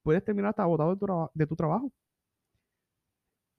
puedes 0.03 0.25
terminar 0.25 0.51
hasta 0.51 0.65
agotado 0.65 1.31
de 1.35 1.47
tu 1.47 1.57
trabajo. 1.57 1.93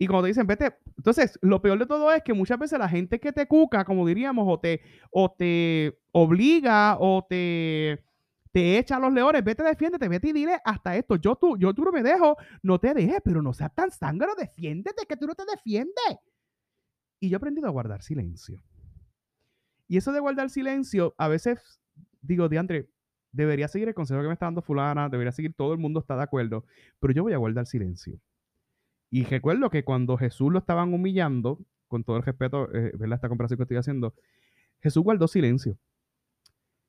Y 0.03 0.07
cuando 0.07 0.23
te 0.23 0.27
dicen, 0.31 0.45
vete, 0.45 0.75
entonces 0.97 1.39
lo 1.41 1.61
peor 1.61 1.79
de 1.79 1.85
todo 1.85 2.11
es 2.11 2.21
que 2.23 2.33
muchas 2.33 2.59
veces 2.59 2.77
la 2.77 2.89
gente 2.89 3.21
que 3.21 3.31
te 3.31 3.47
cuca, 3.47 3.85
como 3.85 4.05
diríamos, 4.05 4.45
o 4.49 4.59
te, 4.59 4.81
o 5.11 5.31
te 5.31 5.97
obliga 6.11 6.97
o 6.99 7.25
te, 7.25 8.03
te 8.51 8.77
echa 8.79 8.97
a 8.97 8.99
los 8.99 9.13
leones, 9.13 9.45
vete, 9.45 9.63
defiéndete, 9.63 10.09
vete 10.09 10.27
y 10.27 10.33
dile 10.33 10.59
hasta 10.65 10.97
esto, 10.97 11.15
yo 11.15 11.37
tú, 11.37 11.57
yo 11.57 11.73
tú 11.73 11.85
no 11.85 11.93
me 11.93 12.03
dejo, 12.03 12.35
no 12.63 12.79
te 12.79 12.93
dejes, 12.93 13.21
pero 13.23 13.41
no 13.41 13.53
seas 13.53 13.73
tan 13.73 13.91
zángano, 13.91 14.35
defiéndete, 14.35 15.05
que 15.07 15.15
tú 15.15 15.25
no 15.25 15.35
te 15.35 15.45
defiendes. 15.49 16.17
Y 17.21 17.29
yo 17.29 17.35
he 17.35 17.37
aprendido 17.37 17.67
a 17.67 17.71
guardar 17.71 18.01
silencio. 18.01 18.61
Y 19.87 19.95
eso 19.95 20.11
de 20.11 20.19
guardar 20.19 20.49
silencio, 20.49 21.15
a 21.17 21.29
veces 21.29 21.79
digo, 22.21 22.49
Diandre, 22.49 22.89
debería 23.31 23.69
seguir 23.69 23.87
el 23.87 23.93
consejo 23.93 24.21
que 24.21 24.27
me 24.27 24.33
está 24.33 24.47
dando 24.47 24.61
fulana, 24.61 25.07
debería 25.07 25.31
seguir, 25.31 25.53
todo 25.55 25.71
el 25.71 25.79
mundo 25.79 26.01
está 26.01 26.17
de 26.17 26.23
acuerdo, 26.23 26.65
pero 26.99 27.13
yo 27.13 27.23
voy 27.23 27.31
a 27.31 27.37
guardar 27.37 27.67
silencio. 27.67 28.19
Y 29.13 29.25
recuerdo 29.25 29.69
que 29.69 29.83
cuando 29.83 30.17
Jesús 30.17 30.51
lo 30.51 30.57
estaban 30.57 30.91
humillando, 30.91 31.59
con 31.87 32.03
todo 32.03 32.17
el 32.17 32.23
respeto, 32.23 32.67
eh, 32.73 32.93
¿verdad? 32.97 33.17
Esta 33.17 33.29
comparación 33.29 33.57
que 33.57 33.61
estoy 33.65 33.77
haciendo, 33.77 34.15
Jesús 34.81 35.03
guardó 35.03 35.27
silencio. 35.27 35.77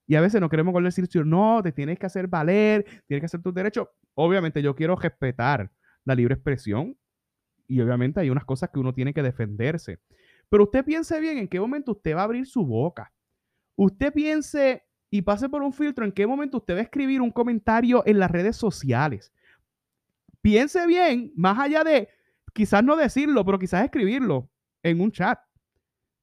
Y 0.07 0.15
a 0.15 0.23
veces 0.23 0.41
no 0.41 0.49
queremos 0.49 0.73
guardar 0.73 0.91
silencio. 0.91 1.23
No, 1.23 1.61
te 1.63 1.71
tienes 1.71 1.99
que 1.99 2.07
hacer 2.07 2.27
valer, 2.27 2.87
tienes 3.07 3.21
que 3.21 3.27
hacer 3.27 3.43
tus 3.43 3.53
derechos. 3.53 3.89
Obviamente 4.15 4.63
yo 4.63 4.75
quiero 4.75 4.97
respetar 4.97 5.71
la 6.07 6.15
libre 6.15 6.33
expresión 6.33 6.97
y 7.69 7.83
obviamente 7.83 8.21
hay 8.21 8.31
unas 8.31 8.47
cosas 8.47 8.71
que 8.73 8.81
uno 8.81 8.95
tiene 8.95 9.13
que 9.13 9.23
defenderse. 9.23 9.99
Pero 10.49 10.65
usted 10.65 10.83
piense 10.83 11.21
bien 11.21 11.37
en 11.37 11.47
qué 11.47 11.61
momento 11.61 11.93
usted 11.93 12.17
va 12.17 12.23
a 12.23 12.25
abrir 12.25 12.47
su 12.47 12.65
boca. 12.65 13.13
Usted 13.77 14.15
piense 14.15 14.83
y 15.11 15.21
pase 15.21 15.51
por 15.51 15.61
un 15.61 15.75
filtro 15.75 16.07
en 16.07 16.13
qué 16.13 16.27
momento 16.27 16.57
usted 16.57 16.73
va 16.73 16.79
a 16.79 16.85
escribir 16.85 17.21
un 17.21 17.31
comentario 17.31 18.03
en 18.07 18.19
las 18.19 18.31
redes 18.31 18.57
sociales 18.57 19.31
piense 20.45 20.87
bien, 20.87 21.33
más 21.35 21.59
allá 21.59 21.83
de 21.83 22.07
quizás 22.53 22.85
no 22.85 22.97
decirlo, 22.97 23.47
pero 23.47 23.59
quizás 23.59 23.83
escribirlo 23.83 24.51
en 24.83 25.01
un 25.01 25.11
chat. 25.11 25.39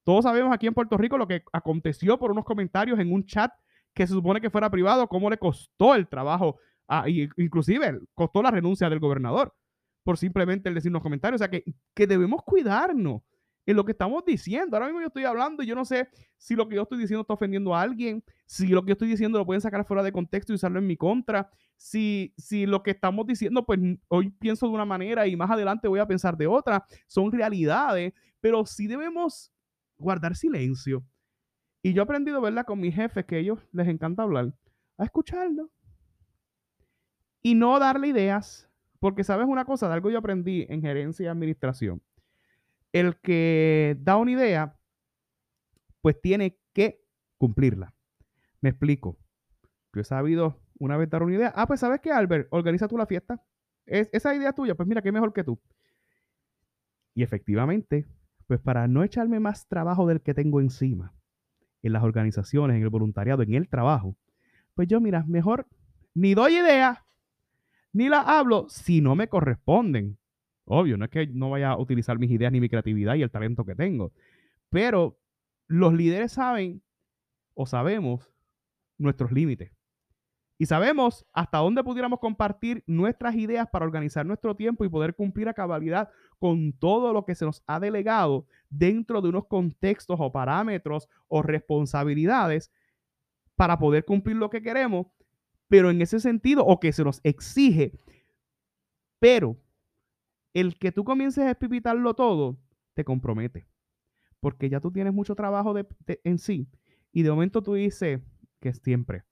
Todos 0.04 0.26
sabemos 0.26 0.54
aquí 0.54 0.68
en 0.68 0.76
Puerto 0.76 0.96
Rico 0.96 1.18
lo 1.18 1.28
que 1.28 1.44
aconteció 1.52 2.20
por 2.20 2.30
unos 2.30 2.46
comentarios 2.46 3.00
en 3.00 3.12
un 3.12 3.26
chat 3.26 3.52
que 3.96 4.06
se 4.06 4.14
supone 4.14 4.40
que 4.40 4.52
fuera 4.52 4.70
privado, 4.70 5.08
cómo 5.08 5.28
le 5.28 5.40
costó 5.40 5.96
el 5.96 6.08
trabajo, 6.08 6.60
a, 6.88 7.10
inclusive 7.10 8.00
costó 8.14 8.44
la 8.44 8.52
renuncia 8.52 8.92
del 8.92 9.00
gobernador 9.00 9.56
por 10.04 10.20
simplemente 10.20 10.70
el 10.70 10.76
decir 10.76 10.92
unos 10.92 11.02
comentarios. 11.02 11.42
O 11.42 11.44
sea 11.44 11.50
que, 11.50 11.64
que 11.96 12.06
debemos 12.06 12.44
cuidarnos 12.44 13.24
en 13.72 13.78
lo 13.78 13.86
que 13.86 13.94
estamos 13.94 14.24
diciendo. 14.26 14.76
Ahora 14.76 14.88
mismo 14.88 15.02
yo 15.02 15.08
estoy 15.08 15.24
hablando 15.24 15.64
y 15.64 15.66
yo 15.66 15.76
no 15.76 15.86
sé 15.86 16.10
si 16.38 16.56
lo 16.56 16.68
que 16.68 16.76
yo 16.76 16.84
estoy 16.84 17.00
diciendo 17.00 17.22
está 17.22 17.34
ofendiendo 17.34 17.76
a 17.76 17.82
alguien, 17.82 18.24
si 18.46 18.68
lo 18.68 18.82
que 18.84 18.90
yo 18.90 18.94
estoy 18.94 19.08
diciendo 19.08 19.40
lo 19.40 19.46
pueden 19.46 19.62
sacar 19.62 19.86
fuera 19.86 20.04
de 20.04 20.12
contexto 20.12 20.54
y 20.54 20.56
usarlo 20.56 20.80
en 20.80 20.88
mi 20.88 20.98
contra, 20.98 21.50
si, 21.76 22.34
si 22.38 22.66
lo 22.66 22.84
que 22.84 22.92
estamos 22.92 23.26
diciendo, 23.26 23.66
pues 23.66 23.80
hoy 24.10 24.30
pienso 24.30 24.68
de 24.68 24.74
una 24.74 24.86
manera 24.86 25.26
y 25.26 25.36
más 25.36 25.50
adelante 25.50 25.88
voy 25.88 26.00
a 26.00 26.08
pensar 26.08 26.38
de 26.38 26.48
otra, 26.48 26.86
son 27.08 27.32
realidades, 27.32 28.14
pero 28.40 28.66
sí 28.66 28.88
debemos 28.88 29.52
guardar 29.98 30.36
silencio. 30.36 31.04
Y 31.82 31.94
yo 31.94 32.02
he 32.02 32.04
aprendido, 32.04 32.42
¿verdad? 32.42 32.66
Con 32.66 32.80
mis 32.80 32.94
jefes, 32.94 33.26
que 33.26 33.36
a 33.36 33.40
ellos 33.40 33.60
les 33.72 33.88
encanta 33.88 34.24
hablar, 34.24 34.54
a 34.98 35.04
escucharlo. 35.04 35.72
Y 37.42 37.56
no 37.56 37.80
darle 37.80 38.10
ideas, 38.10 38.70
porque 39.00 39.24
sabes 39.24 39.48
una 39.48 39.66
cosa, 39.66 39.88
de 39.88 39.96
algo 39.96 40.12
yo 40.12 40.20
aprendí 40.20 40.68
en 40.70 40.82
gerencia 40.82 41.24
y 41.24 41.28
administración 41.28 42.04
el 42.94 43.20
que 43.20 43.98
da 44.00 44.18
una 44.18 44.32
idea, 44.32 44.78
pues 46.02 46.20
tiene 46.22 46.58
que 46.74 47.04
cumplirla. 47.38 47.94
Me 48.62 48.70
explico. 48.70 49.18
Yo 49.94 50.02
he 50.02 50.04
sabido 50.04 50.62
una 50.80 50.98
vez 50.98 51.10
dar 51.10 51.24
una 51.24 51.36
idea. 51.36 51.54
Ah, 51.56 51.68
pues 51.68 51.80
sabes 51.80 52.02
qué, 52.02 52.12
Albert, 52.12 52.48
organiza 52.52 52.88
tú 52.88 52.98
la 52.98 53.06
fiesta. 53.06 53.44
Es, 53.86 54.10
esa 54.14 54.34
idea 54.36 54.54
tuya, 54.54 54.76
pues 54.76 54.88
mira, 54.88 55.02
qué 55.02 55.12
mejor 55.12 55.34
que 55.34 55.44
tú. 55.44 55.60
Y 57.14 57.24
efectivamente, 57.24 58.08
pues 58.48 58.60
para 58.60 58.88
no 58.88 59.04
echarme 59.04 59.40
más 59.40 59.68
trabajo 59.68 60.08
del 60.08 60.22
que 60.22 60.34
tengo 60.34 60.62
encima, 60.62 61.14
en 61.82 61.94
las 61.94 62.04
organizaciones, 62.04 62.78
en 62.78 62.84
el 62.84 62.90
voluntariado, 62.90 63.42
en 63.44 63.54
el 63.54 63.68
trabajo, 63.68 64.16
pues 64.76 64.88
yo, 64.88 65.02
mira, 65.02 65.24
mejor 65.28 65.68
ni 66.14 66.34
doy 66.34 66.58
idea, 66.58 67.06
ni 67.94 68.10
la 68.10 68.22
hablo 68.22 68.68
si 68.70 69.02
no 69.02 69.16
me 69.16 69.28
corresponden. 69.28 70.18
Obvio, 70.66 70.98
no 70.98 71.06
es 71.06 71.12
que 71.12 71.28
no 71.28 71.50
vaya 71.50 71.72
a 71.72 71.78
utilizar 71.78 72.20
mis 72.20 72.32
ideas 72.32 72.52
ni 72.52 72.62
mi 72.62 72.70
creatividad 72.70 73.16
y 73.16 73.24
el 73.24 73.32
talento 73.32 73.66
que 73.66 73.76
tengo, 73.76 74.12
pero 74.70 75.18
los 75.68 75.94
líderes 75.94 76.34
saben 76.34 76.82
o 77.54 77.66
sabemos 77.66 78.30
nuestros 78.98 79.32
límites. 79.32 79.72
Y 80.58 80.68
sabemos 80.68 81.26
hasta 81.34 81.58
dónde 81.58 81.84
pudiéramos 81.84 82.20
compartir 82.20 82.84
nuestras 82.86 83.34
ideas 83.36 83.68
para 83.72 83.84
organizar 83.84 84.28
nuestro 84.28 84.56
tiempo 84.56 84.86
y 84.86 84.90
poder 84.90 85.16
cumplir 85.16 85.50
a 85.50 85.56
cabalidad 85.56 86.10
con 86.38 86.74
todo 86.74 87.14
lo 87.14 87.26
que 87.26 87.34
se 87.34 87.46
nos 87.46 87.64
ha 87.66 87.80
delegado 87.80 88.46
dentro 88.70 89.22
de 89.22 89.30
unos 89.30 89.48
contextos 89.48 90.18
o 90.20 90.32
parámetros 90.32 91.10
o 91.28 91.42
responsabilidades 91.42 92.72
para 93.56 93.80
poder 93.80 94.06
cumplir 94.06 94.36
lo 94.36 94.52
que 94.52 94.62
queremos, 94.62 95.08
pero 95.68 95.90
en 95.90 96.02
ese 96.02 96.20
sentido, 96.20 96.64
o 96.64 96.80
que 96.80 96.92
se 96.92 97.04
nos 97.04 97.22
exige, 97.24 97.94
pero 99.20 99.58
el 100.54 100.78
que 100.78 100.92
tú 100.92 101.04
comiences 101.04 101.44
a 101.44 101.52
espipitarlo 101.52 102.14
todo, 102.14 102.58
te 102.94 103.04
compromete. 103.04 103.68
Porque 104.40 104.70
ya 104.70 104.80
tú 104.80 104.92
tienes 104.92 105.14
mucho 105.14 105.36
trabajo 105.36 105.74
en 106.08 106.38
sí. 106.38 106.68
Y 107.12 107.24
de 107.24 107.30
momento 107.30 107.62
tú 107.62 107.76
dices 107.76 108.22
que 108.60 108.74
siempre, 108.74 109.24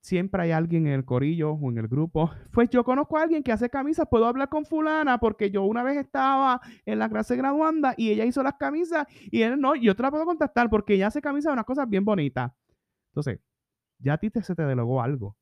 siempre 0.00 0.42
hay 0.42 0.50
alguien 0.50 0.86
en 0.86 0.94
el 0.94 1.04
corillo 1.04 1.52
o 1.52 1.70
en 1.70 1.78
el 1.78 1.88
grupo. 1.88 2.30
Pues 2.52 2.68
yo 2.70 2.84
conozco 2.84 3.16
a 3.16 3.22
alguien 3.22 3.42
que 3.42 3.52
hace 3.52 3.70
camisas, 3.70 4.08
puedo 4.10 4.26
hablar 4.26 4.48
con 4.48 4.64
fulana 4.64 5.18
porque 5.18 5.50
yo 5.50 5.62
una 5.62 5.82
vez 5.82 5.96
estaba 5.96 6.60
en 6.84 6.98
la 6.98 7.08
clase 7.08 7.36
graduanda 7.36 7.94
y 7.96 8.10
ella 8.10 8.24
hizo 8.24 8.42
las 8.42 8.54
camisas 8.54 9.06
y 9.30 9.42
él 9.42 9.60
no, 9.60 9.74
yo 9.74 9.94
te 9.94 10.02
la 10.02 10.10
puedo 10.10 10.24
contactar 10.24 10.68
porque 10.70 10.94
ella 10.94 11.08
hace 11.08 11.22
camisas 11.22 11.50
de 11.50 11.54
unas 11.54 11.66
cosas 11.66 11.88
bien 11.88 12.04
bonitas. 12.04 12.52
Entonces, 13.10 13.40
ya 13.98 14.14
a 14.14 14.18
ti 14.18 14.30
se 14.42 14.54
te 14.54 14.62
delegó 14.62 15.02
algo. 15.02 15.36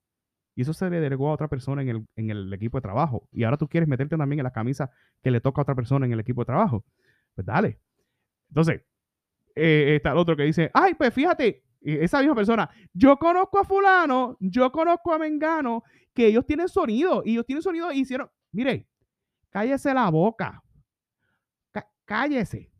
Y 0.58 0.62
eso 0.62 0.72
se 0.72 0.90
le 0.90 0.98
delegó 0.98 1.30
a 1.30 1.34
otra 1.34 1.46
persona 1.46 1.82
en 1.82 1.88
el, 1.88 2.06
en 2.16 2.30
el 2.30 2.52
equipo 2.52 2.78
de 2.78 2.82
trabajo. 2.82 3.28
Y 3.30 3.44
ahora 3.44 3.56
tú 3.56 3.68
quieres 3.68 3.88
meterte 3.88 4.16
también 4.16 4.40
en 4.40 4.42
la 4.42 4.50
camisa 4.50 4.90
que 5.22 5.30
le 5.30 5.40
toca 5.40 5.60
a 5.60 5.62
otra 5.62 5.76
persona 5.76 6.04
en 6.04 6.10
el 6.10 6.18
equipo 6.18 6.40
de 6.40 6.46
trabajo. 6.46 6.84
Pues 7.32 7.46
dale. 7.46 7.78
Entonces, 8.48 8.82
eh, 9.54 9.94
está 9.94 10.10
el 10.10 10.18
otro 10.18 10.36
que 10.36 10.42
dice, 10.42 10.68
ay, 10.74 10.94
pues 10.94 11.14
fíjate, 11.14 11.62
esa 11.80 12.18
misma 12.18 12.34
persona, 12.34 12.68
yo 12.92 13.16
conozco 13.18 13.60
a 13.60 13.64
fulano, 13.64 14.36
yo 14.40 14.72
conozco 14.72 15.12
a 15.12 15.18
Mengano, 15.20 15.84
que 16.12 16.26
ellos 16.26 16.44
tienen 16.44 16.68
sonido, 16.68 17.22
y 17.24 17.34
ellos 17.34 17.46
tienen 17.46 17.62
sonido 17.62 17.92
y 17.92 18.00
hicieron, 18.00 18.28
mire, 18.50 18.88
cállese 19.50 19.94
la 19.94 20.10
boca, 20.10 20.60
cállese, 22.04 22.72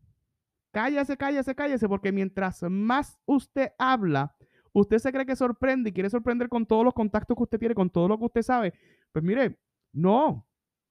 cállese, 0.73 1.16
cállese, 1.16 1.54
cállese, 1.54 1.88
porque 1.88 2.11
mientras 2.11 2.61
más 2.64 3.16
usted 3.25 3.70
habla, 3.78 4.35
usted 4.72 4.98
se 4.98 5.12
cree 5.12 5.26
que 5.26 5.37
sorprende 5.37 5.90
y 5.90 5.92
quiere 5.92 6.10
sorprender 6.10 6.48
con 6.48 6.66
todos 6.66 6.84
los 6.84 6.94
contactos 6.94 7.37
que 7.37 7.42
usted 7.42 7.58
tiene, 7.58 7.75
con 7.75 7.90
todo 7.90 8.08
lo 8.08 8.18
que 8.18 8.25
usted 8.26 8.42
sabe. 8.42 8.75
Pues 9.12 9.25
mire, 9.25 9.58
no, 9.92 10.46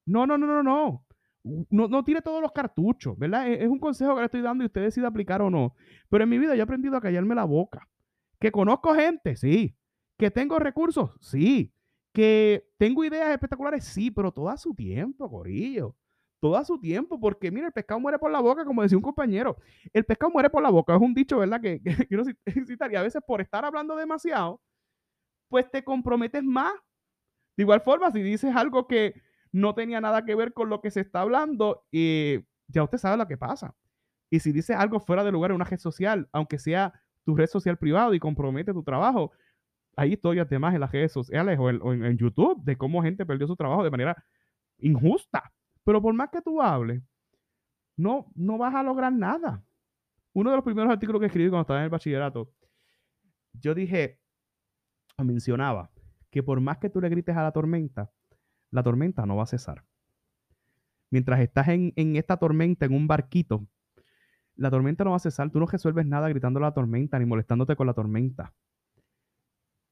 no, 0.05 0.27
no, 0.27 0.38
no, 0.38 0.48
no, 0.48 0.63
no. 0.63 1.03
No, 1.69 1.88
no 1.88 2.03
tire 2.03 2.22
todos 2.22 2.41
los 2.41 2.51
cartuchos, 2.51 3.17
¿verdad? 3.17 3.50
Es, 3.50 3.62
es 3.62 3.67
un 3.69 3.79
consejo 3.79 4.15
que 4.15 4.22
le 4.22 4.25
estoy 4.25 4.41
dando 4.41 4.63
y 4.63 4.67
usted 4.67 4.81
decide 4.81 5.07
aplicar 5.07 5.41
o 5.41 5.50
no. 5.50 5.75
Pero 6.10 6.24
en 6.24 6.29
mi 6.29 6.38
vida 6.38 6.55
yo 6.55 6.62
he 6.62 6.63
aprendido 6.63 6.98
a 6.98 7.01
callarme 7.01 7.36
la 7.36 7.46
boca. 7.46 7.88
Que 8.39 8.51
conozco 8.51 8.93
gente, 8.93 9.36
sí. 9.38 9.77
Que 10.17 10.29
tengo 10.29 10.60
recursos, 10.60 11.12
sí. 11.22 11.74
Que 12.12 12.67
tengo 12.77 13.05
ideas 13.05 13.31
espectaculares, 13.31 13.86
sí, 13.86 14.12
pero 14.12 14.31
todo 14.31 14.50
a 14.50 14.57
su 14.57 14.74
tiempo, 14.74 15.29
Corillo 15.29 15.96
todo 16.39 16.63
su 16.63 16.79
tiempo, 16.79 17.20
porque 17.20 17.51
mira, 17.51 17.67
el 17.67 17.74
pescado 17.74 18.00
muere 18.00 18.20
por 18.20 18.32
la 18.32 18.39
boca, 18.39 18.65
como 18.65 18.84
decía 18.84 18.98
un 18.98 19.03
compañero. 19.03 19.58
El 19.94 20.06
pescado 20.06 20.32
muere 20.32 20.50
por 20.50 20.62
la 20.62 20.70
boca, 20.70 20.96
es 20.96 21.01
un 21.01 21.13
dicho, 21.13 21.39
¿verdad? 21.39 21.62
Que, 21.62 21.82
quiero 22.08 22.24
citar, 22.65 22.91
y 22.91 22.96
a 22.96 23.01
veces 23.01 23.22
por 23.25 23.41
estar 23.41 23.65
hablando 23.65 23.96
demasiado, 23.96 24.62
pues 25.50 25.70
te 25.72 25.84
comprometes 25.84 26.44
más. 26.44 26.74
De 27.56 27.63
igual 27.63 27.82
forma, 27.82 28.12
si 28.12 28.22
dices 28.22 28.56
algo 28.56 28.88
que 28.88 29.22
no 29.51 29.74
tenía 29.74 30.00
nada 30.00 30.25
que 30.25 30.36
ver 30.36 30.53
con 30.53 30.70
lo 30.70 30.82
que 30.82 30.91
se 30.91 31.01
está 31.01 31.22
hablando, 31.22 31.86
y 31.91 32.39
ya 32.67 32.84
usted 32.84 32.98
sabe 32.98 33.17
lo 33.17 33.27
que 33.27 33.38
pasa. 33.38 33.75
Y 34.29 34.39
si 34.39 34.51
dices 34.51 34.75
algo 34.75 35.00
fuera 35.00 35.24
de 35.24 35.32
lugar 35.32 35.51
en 35.51 35.56
una 35.56 35.65
red 35.65 35.79
social, 35.79 36.29
aunque 36.32 36.60
sea 36.60 36.94
tu 37.24 37.36
red 37.36 37.48
social 37.48 37.77
privado 37.77 38.13
y 38.13 38.20
compromete 38.20 38.74
tu 38.74 38.84
trabajo, 38.84 39.32
hay 39.96 40.13
historias 40.13 40.48
de 40.50 40.60
más 40.60 40.75
en 40.75 40.82
las 40.82 40.91
redes 40.91 41.12
sociales 41.12 41.58
o 41.60 41.70
en 41.72 42.17
YouTube 42.17 42.62
de 42.63 42.77
cómo 42.77 43.01
gente 43.01 43.25
perdió 43.25 43.48
su 43.48 43.56
trabajo 43.56 43.84
de 43.84 43.89
manera 43.89 44.24
injusta 44.77 45.51
pero 45.88 46.01
por 46.01 46.13
más 46.13 46.29
que 46.29 46.41
tú 46.41 46.62
hables, 46.62 47.01
no, 47.96 48.29
no 48.36 48.58
vas 48.58 48.75
a 48.75 48.84
lograr 48.84 49.13
nada. 49.13 49.63
Uno 50.34 50.50
de 50.50 50.58
los 50.58 50.65
primeros 50.65 50.91
artículos 50.91 51.22
que 51.22 51.27
escribí 51.27 51.48
cuando 51.48 51.62
estaba 51.62 51.79
en 51.79 51.86
el 51.86 51.89
bachillerato, 51.89 52.51
yo 53.53 53.74
dije, 53.74 54.20
mencionaba, 55.17 55.89
que 56.29 56.44
por 56.44 56.60
más 56.60 56.79
que 56.79 56.89
tú 56.89 57.00
le 57.00 57.08
grites 57.08 57.38
a 57.38 57.41
la 57.41 57.53
tormenta, 57.53 58.12
la 58.70 58.84
tormenta 58.84 59.25
no 59.25 59.38
va 59.38 59.44
a 59.44 59.46
cesar. 59.46 59.86
Mientras 61.10 61.39
estás 61.39 61.70
en, 61.70 61.94
en 61.96 62.17
esta 62.17 62.36
tormenta, 62.36 62.86
en 62.86 62.94
un 62.94 63.08
barquito, 63.08 63.65
la 64.58 64.70
tormenta 64.70 65.06
no 65.06 65.12
va 65.12 65.15
a 65.15 65.20
cesar. 65.20 65.50
Tú 65.51 65.60
no 65.62 65.67
resuelves 65.67 66.06
nada 66.06 66.27
gritando 66.27 66.60
a 66.60 66.63
la 66.63 66.74
tormenta 66.74 67.17
ni 67.17 67.25
molestándote 67.25 67.77
con 67.77 67.88
la 67.88 67.94
tormenta. 67.94 68.53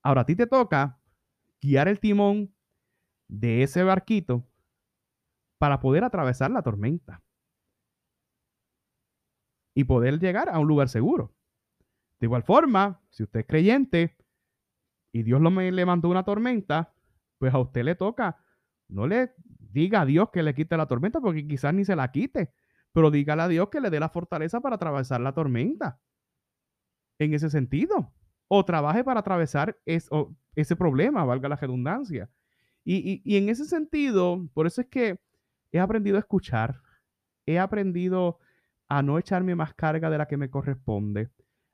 Ahora 0.04 0.24
a 0.24 0.26
ti 0.26 0.36
te 0.36 0.46
toca 0.46 1.00
guiar 1.62 1.88
el 1.88 2.02
timón 2.02 2.54
de 3.30 3.64
ese 3.64 3.82
barquito 3.84 4.46
para 5.58 5.80
poder 5.80 6.04
atravesar 6.04 6.52
la 6.52 6.62
tormenta 6.62 7.24
y 9.76 9.84
poder 9.84 10.20
llegar 10.20 10.50
a 10.50 10.60
un 10.60 10.68
lugar 10.68 10.90
seguro. 10.90 11.36
De 12.20 12.28
igual 12.28 12.44
forma, 12.44 13.02
si 13.10 13.24
usted 13.24 13.42
es 13.42 13.46
creyente 13.46 14.18
y 15.12 15.24
Dios 15.24 15.42
lo 15.42 15.50
le 15.50 15.86
mandó 15.86 16.10
una 16.10 16.24
tormenta, 16.24 16.94
pues 17.38 17.54
a 17.54 17.60
usted 17.60 17.84
le 17.84 17.96
toca, 17.96 18.38
no 18.88 19.06
le 19.08 19.34
diga 19.76 20.02
a 20.02 20.06
Dios 20.06 20.30
que 20.32 20.44
le 20.44 20.56
quite 20.56 20.78
la 20.78 20.88
tormenta, 20.88 21.20
porque 21.20 21.46
quizás 21.46 21.74
ni 21.74 21.84
se 21.84 21.96
la 21.96 22.12
quite, 22.12 22.54
pero 22.94 23.12
dígale 23.12 23.42
a 23.42 23.48
Dios 23.48 23.70
que 23.70 23.82
le 23.82 23.90
dé 23.90 24.00
la 24.00 24.10
fortaleza 24.10 24.62
para 24.62 24.76
atravesar 24.76 25.20
la 25.20 25.34
tormenta. 25.34 26.00
En 27.20 27.34
ese 27.34 27.50
sentido. 27.50 28.14
O 28.48 28.64
trabaje 28.64 29.04
para 29.04 29.22
atravesar 29.22 29.80
ese 29.86 30.76
problema, 30.76 31.26
valga 31.26 31.50
la 31.50 31.56
redundancia. 31.56 32.30
Y, 32.84 33.22
y 33.26 33.38
en 33.38 33.50
ese 33.50 33.66
sentido, 33.66 34.48
por 34.54 34.68
eso 34.68 34.82
es 34.82 34.88
que 34.88 35.20
he 35.72 35.80
aprendido 35.80 36.18
a 36.18 36.20
escuchar, 36.20 36.82
he 37.46 37.60
aprendido 37.60 38.40
a 38.88 39.02
no 39.02 39.18
echarme 39.18 39.56
más 39.56 39.74
carga 39.74 40.10
de 40.10 40.18
la 40.18 40.28
que 40.28 40.38
me 40.38 40.50
corresponde, 40.50 41.30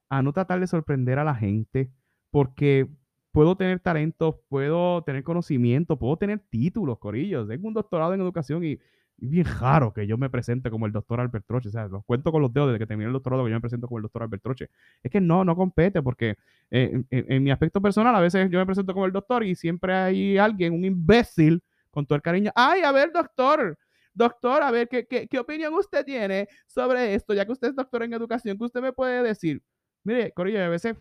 a 0.10 0.22
no 0.22 0.34
tratar 0.34 0.60
de 0.60 0.68
sorprender 0.68 1.20
a 1.20 1.24
la 1.24 1.36
gente, 1.36 1.92
porque 2.32 2.90
puedo 3.32 3.56
tener 3.56 3.80
talentos, 3.80 4.36
puedo 4.50 5.04
tener 5.04 5.24
conocimiento, 5.24 5.98
puedo 5.98 6.18
tener 6.18 6.40
títulos, 6.50 7.00
corillos. 7.00 7.48
Tengo 7.48 7.68
un 7.68 7.74
doctorado 7.74 8.14
en 8.14 8.22
educación 8.22 8.64
y, 8.64 8.80
es 9.22 9.30
bien 9.30 9.46
raro 9.60 9.94
que 9.94 10.08
yo 10.08 10.18
me 10.18 10.32
presente 10.32 10.72
como 10.72 10.88
el 10.88 10.92
doctor 10.92 11.20
Albert 11.20 11.46
Troche. 11.46 11.70
O 11.70 11.72
sea, 11.72 11.88
los 11.88 12.04
cuento 12.06 12.32
con 12.32 12.42
los 12.42 12.52
dedos 12.52 12.70
desde 12.70 12.80
que 12.80 12.88
terminé 12.88 13.08
el 13.08 13.14
doctorado 13.14 13.44
que 13.44 13.52
yo 13.52 13.56
me 13.56 13.62
presento 13.62 13.88
como 13.88 14.00
el 14.00 14.04
doctor 14.04 14.24
Albert 14.24 14.42
Troche. 14.42 14.70
Es 15.04 15.12
que 15.12 15.22
no, 15.22 15.46
no 15.46 15.56
compete 15.56 16.02
porque 16.02 16.38
eh, 16.72 17.04
en, 17.10 17.44
mi 17.44 17.52
aspecto 17.52 17.80
personal 17.82 18.16
a 18.16 18.20
veces 18.20 18.50
yo 18.50 18.58
me 18.58 18.66
presento 18.66 18.94
como 18.94 19.06
el 19.06 19.12
doctor 19.12 19.44
y 19.44 19.54
siempre 19.54 19.94
hay 19.94 20.38
alguien, 20.40 20.74
un 20.74 20.86
imbécil, 20.86 21.64
con 21.92 22.06
todo 22.06 22.16
el 22.16 22.22
cariño. 22.22 22.52
Ay, 22.56 22.82
a 22.82 22.92
ver, 22.92 23.12
doctor, 23.12 23.78
Doctor, 24.14 24.62
a 24.62 24.72
ver, 24.72 24.90
¿qué, 24.90 25.08
qué, 25.08 25.40
opinión 25.40 25.74
usted 25.74 26.04
tiene 26.04 26.48
sobre 26.68 27.16
esto? 27.16 27.34
Ya 27.34 27.46
que 27.46 27.54
usted 27.54 27.70
es 27.70 27.76
doctor 27.76 28.04
en 28.04 28.14
educación, 28.14 28.58
¿qué 28.58 28.66
usted 28.66 28.82
me 28.82 28.92
puede 28.92 29.24
decir? 29.24 29.64
Mire, 30.04 30.34
Corillo, 30.34 30.62
a 30.64 30.70
veces 30.70 30.98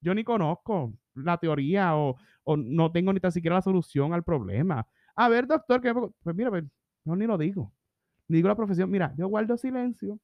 yo 0.00 0.14
ni 0.14 0.22
conozco 0.22 0.94
la 1.14 1.38
teoría 1.38 1.96
o, 1.96 2.16
no 2.46 2.92
tengo 2.92 3.12
ni 3.12 3.20
tan 3.20 3.32
siquiera 3.32 3.56
la 3.56 3.62
solución 3.62 4.12
al 4.12 4.22
problema. 4.22 4.86
A 5.16 5.28
ver, 5.28 5.46
doctor, 5.46 5.80
que 5.80 5.92
pues 5.94 6.36
mira, 6.36 6.50
pues, 6.50 6.64
no 7.04 7.16
ni 7.16 7.26
lo 7.26 7.38
digo. 7.38 7.72
Ni 8.28 8.36
digo 8.36 8.48
la 8.48 8.56
profesión. 8.56 8.90
Mira, 8.90 9.14
yo 9.16 9.28
guardo 9.28 9.56
silencio 9.56 10.20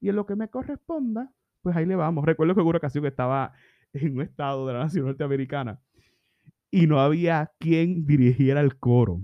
y 0.00 0.08
en 0.08 0.16
lo 0.16 0.24
que 0.24 0.36
me 0.36 0.48
corresponda, 0.48 1.32
pues 1.62 1.76
ahí 1.76 1.84
le 1.84 1.96
vamos. 1.96 2.24
Recuerdo 2.24 2.54
que 2.54 2.60
hubo 2.60 2.70
una 2.70 2.78
ocasión 2.78 3.02
que 3.02 3.08
estaba 3.08 3.52
en 3.92 4.14
un 4.14 4.22
estado 4.22 4.66
de 4.66 4.72
la 4.74 4.80
nación 4.80 5.06
norteamericana 5.06 5.80
y 6.70 6.86
no 6.86 7.00
había 7.00 7.52
quien 7.58 8.06
dirigiera 8.06 8.60
el 8.60 8.78
coro 8.78 9.22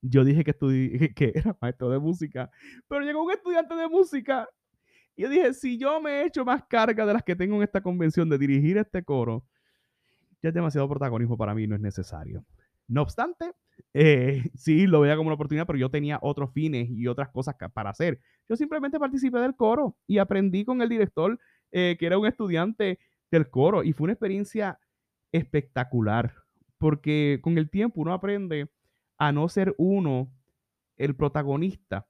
yo 0.00 0.24
dije 0.24 0.44
que, 0.44 0.50
estudié, 0.52 1.12
que 1.14 1.32
era 1.34 1.56
maestro 1.60 1.90
de 1.90 1.98
música, 1.98 2.50
pero 2.88 3.04
llegó 3.04 3.22
un 3.22 3.32
estudiante 3.32 3.74
de 3.74 3.88
música 3.88 4.48
y 5.16 5.22
yo 5.22 5.28
dije, 5.28 5.52
si 5.54 5.78
yo 5.78 6.00
me 6.00 6.22
he 6.22 6.26
hecho 6.26 6.44
más 6.44 6.64
carga 6.64 7.04
de 7.04 7.12
las 7.12 7.22
que 7.22 7.36
tengo 7.36 7.56
en 7.56 7.62
esta 7.62 7.82
convención 7.82 8.28
de 8.28 8.38
dirigir 8.38 8.78
este 8.78 9.02
coro, 9.02 9.44
ya 10.42 10.48
es 10.48 10.54
demasiado 10.54 10.88
protagonismo 10.88 11.36
para 11.36 11.54
mí, 11.54 11.66
no 11.66 11.74
es 11.74 11.80
necesario. 11.80 12.44
No 12.88 13.02
obstante, 13.02 13.52
eh, 13.94 14.42
sí 14.54 14.86
lo 14.86 15.00
veía 15.00 15.16
como 15.16 15.28
una 15.28 15.34
oportunidad, 15.34 15.66
pero 15.66 15.78
yo 15.78 15.90
tenía 15.90 16.18
otros 16.22 16.52
fines 16.52 16.88
y 16.90 17.06
otras 17.06 17.28
cosas 17.30 17.54
para 17.72 17.90
hacer. 17.90 18.20
Yo 18.48 18.56
simplemente 18.56 18.98
participé 18.98 19.38
del 19.38 19.54
coro 19.54 19.96
y 20.06 20.18
aprendí 20.18 20.64
con 20.64 20.82
el 20.82 20.88
director, 20.88 21.38
eh, 21.70 21.96
que 21.98 22.06
era 22.06 22.18
un 22.18 22.26
estudiante 22.26 22.98
del 23.30 23.48
coro, 23.48 23.84
y 23.84 23.92
fue 23.92 24.04
una 24.04 24.14
experiencia 24.14 24.78
espectacular, 25.32 26.34
porque 26.78 27.38
con 27.42 27.58
el 27.58 27.70
tiempo 27.70 28.00
uno 28.00 28.12
aprende 28.12 28.68
a 29.20 29.32
no 29.32 29.48
ser 29.50 29.74
uno 29.76 30.32
el 30.96 31.14
protagonista 31.14 32.06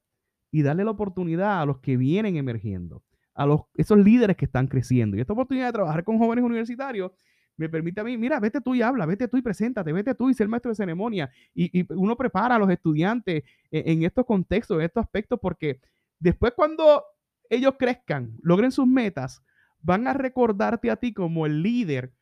y 0.53 0.63
darle 0.63 0.85
la 0.85 0.93
oportunidad 0.93 1.61
a 1.61 1.67
los 1.67 1.81
que 1.81 1.97
vienen 1.97 2.37
emergiendo, 2.37 3.03
a 3.35 3.47
los, 3.47 3.63
esos 3.75 3.99
líderes 3.99 4.37
que 4.37 4.45
están 4.45 4.69
creciendo. 4.69 5.17
Y 5.17 5.21
esta 5.21 5.33
oportunidad 5.33 5.67
de 5.67 5.73
trabajar 5.73 6.05
con 6.05 6.19
jóvenes 6.19 6.45
universitarios 6.45 7.11
me 7.57 7.69
permite 7.69 8.01
a 8.01 8.05
mí, 8.05 8.17
mira, 8.17 8.39
vete 8.39 8.61
tú 8.61 8.77
y 8.77 8.83
habla, 8.83 9.07
vete 9.07 9.27
tú 9.27 9.37
y 9.37 9.43
preséntate, 9.43 9.93
vete 9.93 10.15
tú 10.15 10.31
y 10.31 10.35
ser 10.35 10.47
maestro 10.47 10.71
de 10.71 10.77
ceremonia. 10.77 11.31
Y, 11.53 11.85
uno 11.95 12.17
prepara 12.17 12.55
a 12.55 12.59
los 12.61 12.71
estudiantes 12.71 13.43
en, 13.73 13.89
en, 13.89 14.05
estos 14.05 14.25
contextos, 14.25 14.79
en 14.79 14.85
estos 14.85 15.03
aspectos, 15.03 15.41
porque 15.43 15.81
después 16.21 16.53
cuando 16.55 17.03
ellos 17.49 17.75
crezcan, 17.77 18.37
logren 18.41 18.71
sus 18.71 18.87
metas, 18.87 19.43
van 19.81 20.07
a 20.07 20.15
recordarte 20.15 20.93
a 20.93 20.97
ti 20.97 21.13
como 21.13 21.45
el 21.45 21.61
líder 21.61 22.13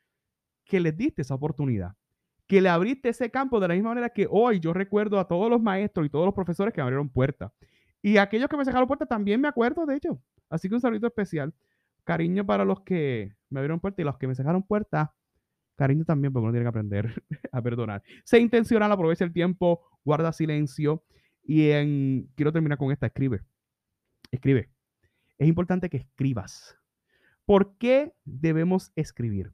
que 0.65 0.81
les 0.81 0.97
diste 0.97 1.21
esa 1.21 1.35
oportunidad 1.35 1.98
que 2.49 2.63
le 2.63 2.71
abriste 2.71 3.11
ese 3.11 3.31
campo 3.31 3.61
de 3.61 3.69
la 3.69 3.75
misma 3.75 3.91
manera 3.91 4.09
que 4.09 4.27
hoy 4.29 4.59
yo 4.59 4.73
recuerdo 4.73 5.21
a 5.21 5.29
todos 5.29 5.51
los 5.51 5.61
maestros 5.61 6.07
y 6.07 6.09
todos 6.09 6.25
los 6.25 6.35
profesores 6.35 6.73
que 6.73 6.81
me 6.81 6.85
abrieron 6.85 7.11
puertas. 7.11 7.53
Y 8.01 8.17
aquellos 8.17 8.49
que 8.49 8.57
me 8.57 8.65
cerraron 8.65 8.89
puertas 8.89 9.07
también 9.07 9.41
me 9.41 9.49
acuerdo, 9.49 9.85
de 9.85 9.97
hecho. 9.97 10.21
Así 10.49 10.69
que 10.69 10.75
un 10.75 10.81
saludo 10.81 11.07
especial. 11.07 11.55
Cariño 12.05 12.47
para 12.47 12.65
los 12.65 12.81
que 12.81 13.35
me 13.51 13.61
abrieron 13.61 13.81
puertas 13.81 14.03
y 14.03 14.05
los 14.05 14.17
que 14.17 14.27
me 14.27 14.35
cerraron 14.35 14.63
puertas. 14.63 15.11
Cariño 15.77 16.07
también, 16.07 16.33
porque 16.33 16.45
uno 16.45 16.53
tiene 16.53 16.65
que 16.65 16.69
aprender 16.69 17.23
a 17.53 17.61
perdonar. 17.61 18.03
Sé 18.25 18.39
intencional, 18.39 18.91
aprovecha 18.91 19.25
el 19.25 19.33
tiempo, 19.33 19.87
guarda 20.03 20.33
silencio. 20.33 21.05
Y 21.43 21.71
en, 21.71 22.31
quiero 22.35 22.51
terminar 22.51 22.79
con 22.79 22.91
esta, 22.93 23.07
escribe. 23.07 23.43
Escribe. 24.31 24.71
Es 25.37 25.47
importante 25.47 25.91
que 25.91 25.99
escribas. 25.99 26.79
¿Por 27.45 27.77
qué 27.77 28.15
debemos 28.25 28.91
escribir? 28.97 29.53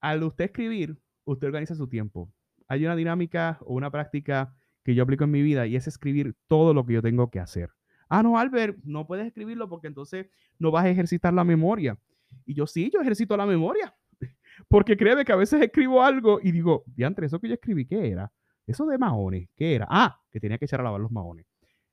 Al 0.00 0.22
usted 0.22 0.46
escribir, 0.46 1.01
usted 1.24 1.46
organiza 1.46 1.74
su 1.74 1.88
tiempo. 1.88 2.32
Hay 2.68 2.84
una 2.84 2.96
dinámica 2.96 3.58
o 3.62 3.74
una 3.74 3.90
práctica 3.90 4.54
que 4.84 4.94
yo 4.94 5.02
aplico 5.02 5.24
en 5.24 5.30
mi 5.30 5.42
vida 5.42 5.66
y 5.66 5.76
es 5.76 5.86
escribir 5.86 6.34
todo 6.48 6.74
lo 6.74 6.84
que 6.84 6.94
yo 6.94 7.02
tengo 7.02 7.30
que 7.30 7.40
hacer. 7.40 7.70
Ah, 8.08 8.22
no, 8.22 8.38
Albert, 8.38 8.78
no 8.84 9.06
puedes 9.06 9.26
escribirlo 9.26 9.68
porque 9.68 9.86
entonces 9.86 10.26
no 10.58 10.70
vas 10.70 10.84
a 10.84 10.90
ejercitar 10.90 11.32
la 11.32 11.44
memoria. 11.44 11.98
Y 12.44 12.54
yo 12.54 12.66
sí, 12.66 12.90
yo 12.92 13.00
ejercito 13.00 13.36
la 13.36 13.46
memoria. 13.46 13.94
Porque 14.68 14.96
créeme 14.96 15.24
que 15.24 15.32
a 15.32 15.36
veces 15.36 15.62
escribo 15.62 16.02
algo 16.02 16.40
y 16.42 16.52
digo, 16.52 16.84
diantre, 16.86 17.26
eso 17.26 17.40
que 17.40 17.48
yo 17.48 17.54
escribí, 17.54 17.86
¿qué 17.86 18.10
era? 18.10 18.32
Eso 18.66 18.86
de 18.86 18.98
maones, 18.98 19.48
¿qué 19.56 19.74
era? 19.74 19.86
Ah, 19.90 20.20
que 20.30 20.40
tenía 20.40 20.58
que 20.58 20.66
echar 20.66 20.80
a 20.80 20.84
lavar 20.84 21.00
los 21.00 21.10
maones. 21.10 21.46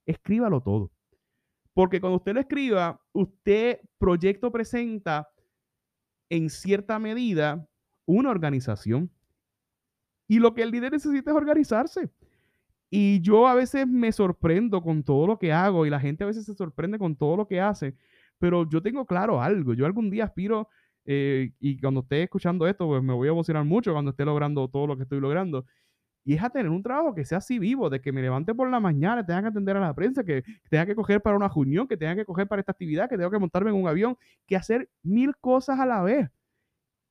Escríbalo 0.05 0.61
todo. 0.61 0.91
Porque 1.73 2.01
cuando 2.01 2.17
usted 2.17 2.33
lo 2.33 2.39
escriba, 2.39 3.01
usted 3.13 3.79
proyecto 3.97 4.51
presenta 4.51 5.29
en 6.29 6.49
cierta 6.49 6.99
medida 6.99 7.67
una 8.05 8.29
organización. 8.29 9.11
Y 10.29 10.37
lo 10.37 10.53
que 10.53 10.61
el 10.61 10.69
líder 10.69 10.91
necesita 10.91 11.31
es 11.31 11.35
organizarse. 11.35 12.07
Y 12.91 13.19
yo 13.21 13.47
a 13.47 13.55
veces 13.55 13.87
me 13.87 14.11
sorprendo 14.11 14.81
con 14.81 15.03
todo 15.03 15.25
lo 15.25 15.39
que 15.39 15.51
hago 15.51 15.87
y 15.87 15.89
la 15.89 15.99
gente 15.99 16.23
a 16.23 16.27
veces 16.27 16.45
se 16.45 16.53
sorprende 16.53 16.99
con 16.99 17.15
todo 17.15 17.35
lo 17.35 17.47
que 17.47 17.59
hace, 17.59 17.95
pero 18.37 18.69
yo 18.69 18.81
tengo 18.81 19.05
claro 19.05 19.41
algo. 19.41 19.73
Yo 19.73 19.87
algún 19.87 20.11
día 20.11 20.25
aspiro, 20.25 20.69
eh, 21.05 21.51
y 21.59 21.79
cuando 21.81 22.01
esté 22.01 22.23
escuchando 22.23 22.67
esto, 22.67 22.85
pues 22.87 23.01
me 23.01 23.13
voy 23.13 23.27
a 23.27 23.31
emocionar 23.31 23.65
mucho 23.65 23.91
cuando 23.91 24.11
esté 24.11 24.23
logrando 24.23 24.67
todo 24.67 24.85
lo 24.85 24.95
que 24.95 25.03
estoy 25.03 25.19
logrando. 25.19 25.65
Y 26.23 26.35
es 26.35 26.43
a 26.43 26.51
tener 26.51 26.69
un 26.69 26.83
trabajo 26.83 27.15
que 27.15 27.25
sea 27.25 27.39
así 27.39 27.57
vivo, 27.57 27.89
de 27.89 27.99
que 27.99 28.11
me 28.11 28.21
levante 28.21 28.53
por 28.53 28.69
la 28.69 28.79
mañana, 28.79 29.25
tenga 29.25 29.41
que 29.41 29.47
atender 29.47 29.77
a 29.77 29.79
la 29.79 29.95
prensa, 29.95 30.23
que 30.23 30.43
tenga 30.69 30.85
que 30.85 30.93
coger 30.93 31.21
para 31.21 31.35
una 31.37 31.47
reunión, 31.47 31.87
que 31.87 31.97
tenga 31.97 32.15
que 32.15 32.25
coger 32.25 32.47
para 32.47 32.59
esta 32.59 32.71
actividad, 32.71 33.09
que 33.09 33.17
tenga 33.17 33.31
que 33.31 33.39
montarme 33.39 33.71
en 33.71 33.77
un 33.77 33.87
avión, 33.87 34.15
que 34.45 34.55
hacer 34.55 34.89
mil 35.01 35.35
cosas 35.37 35.79
a 35.79 35.87
la 35.87 36.03
vez. 36.03 36.29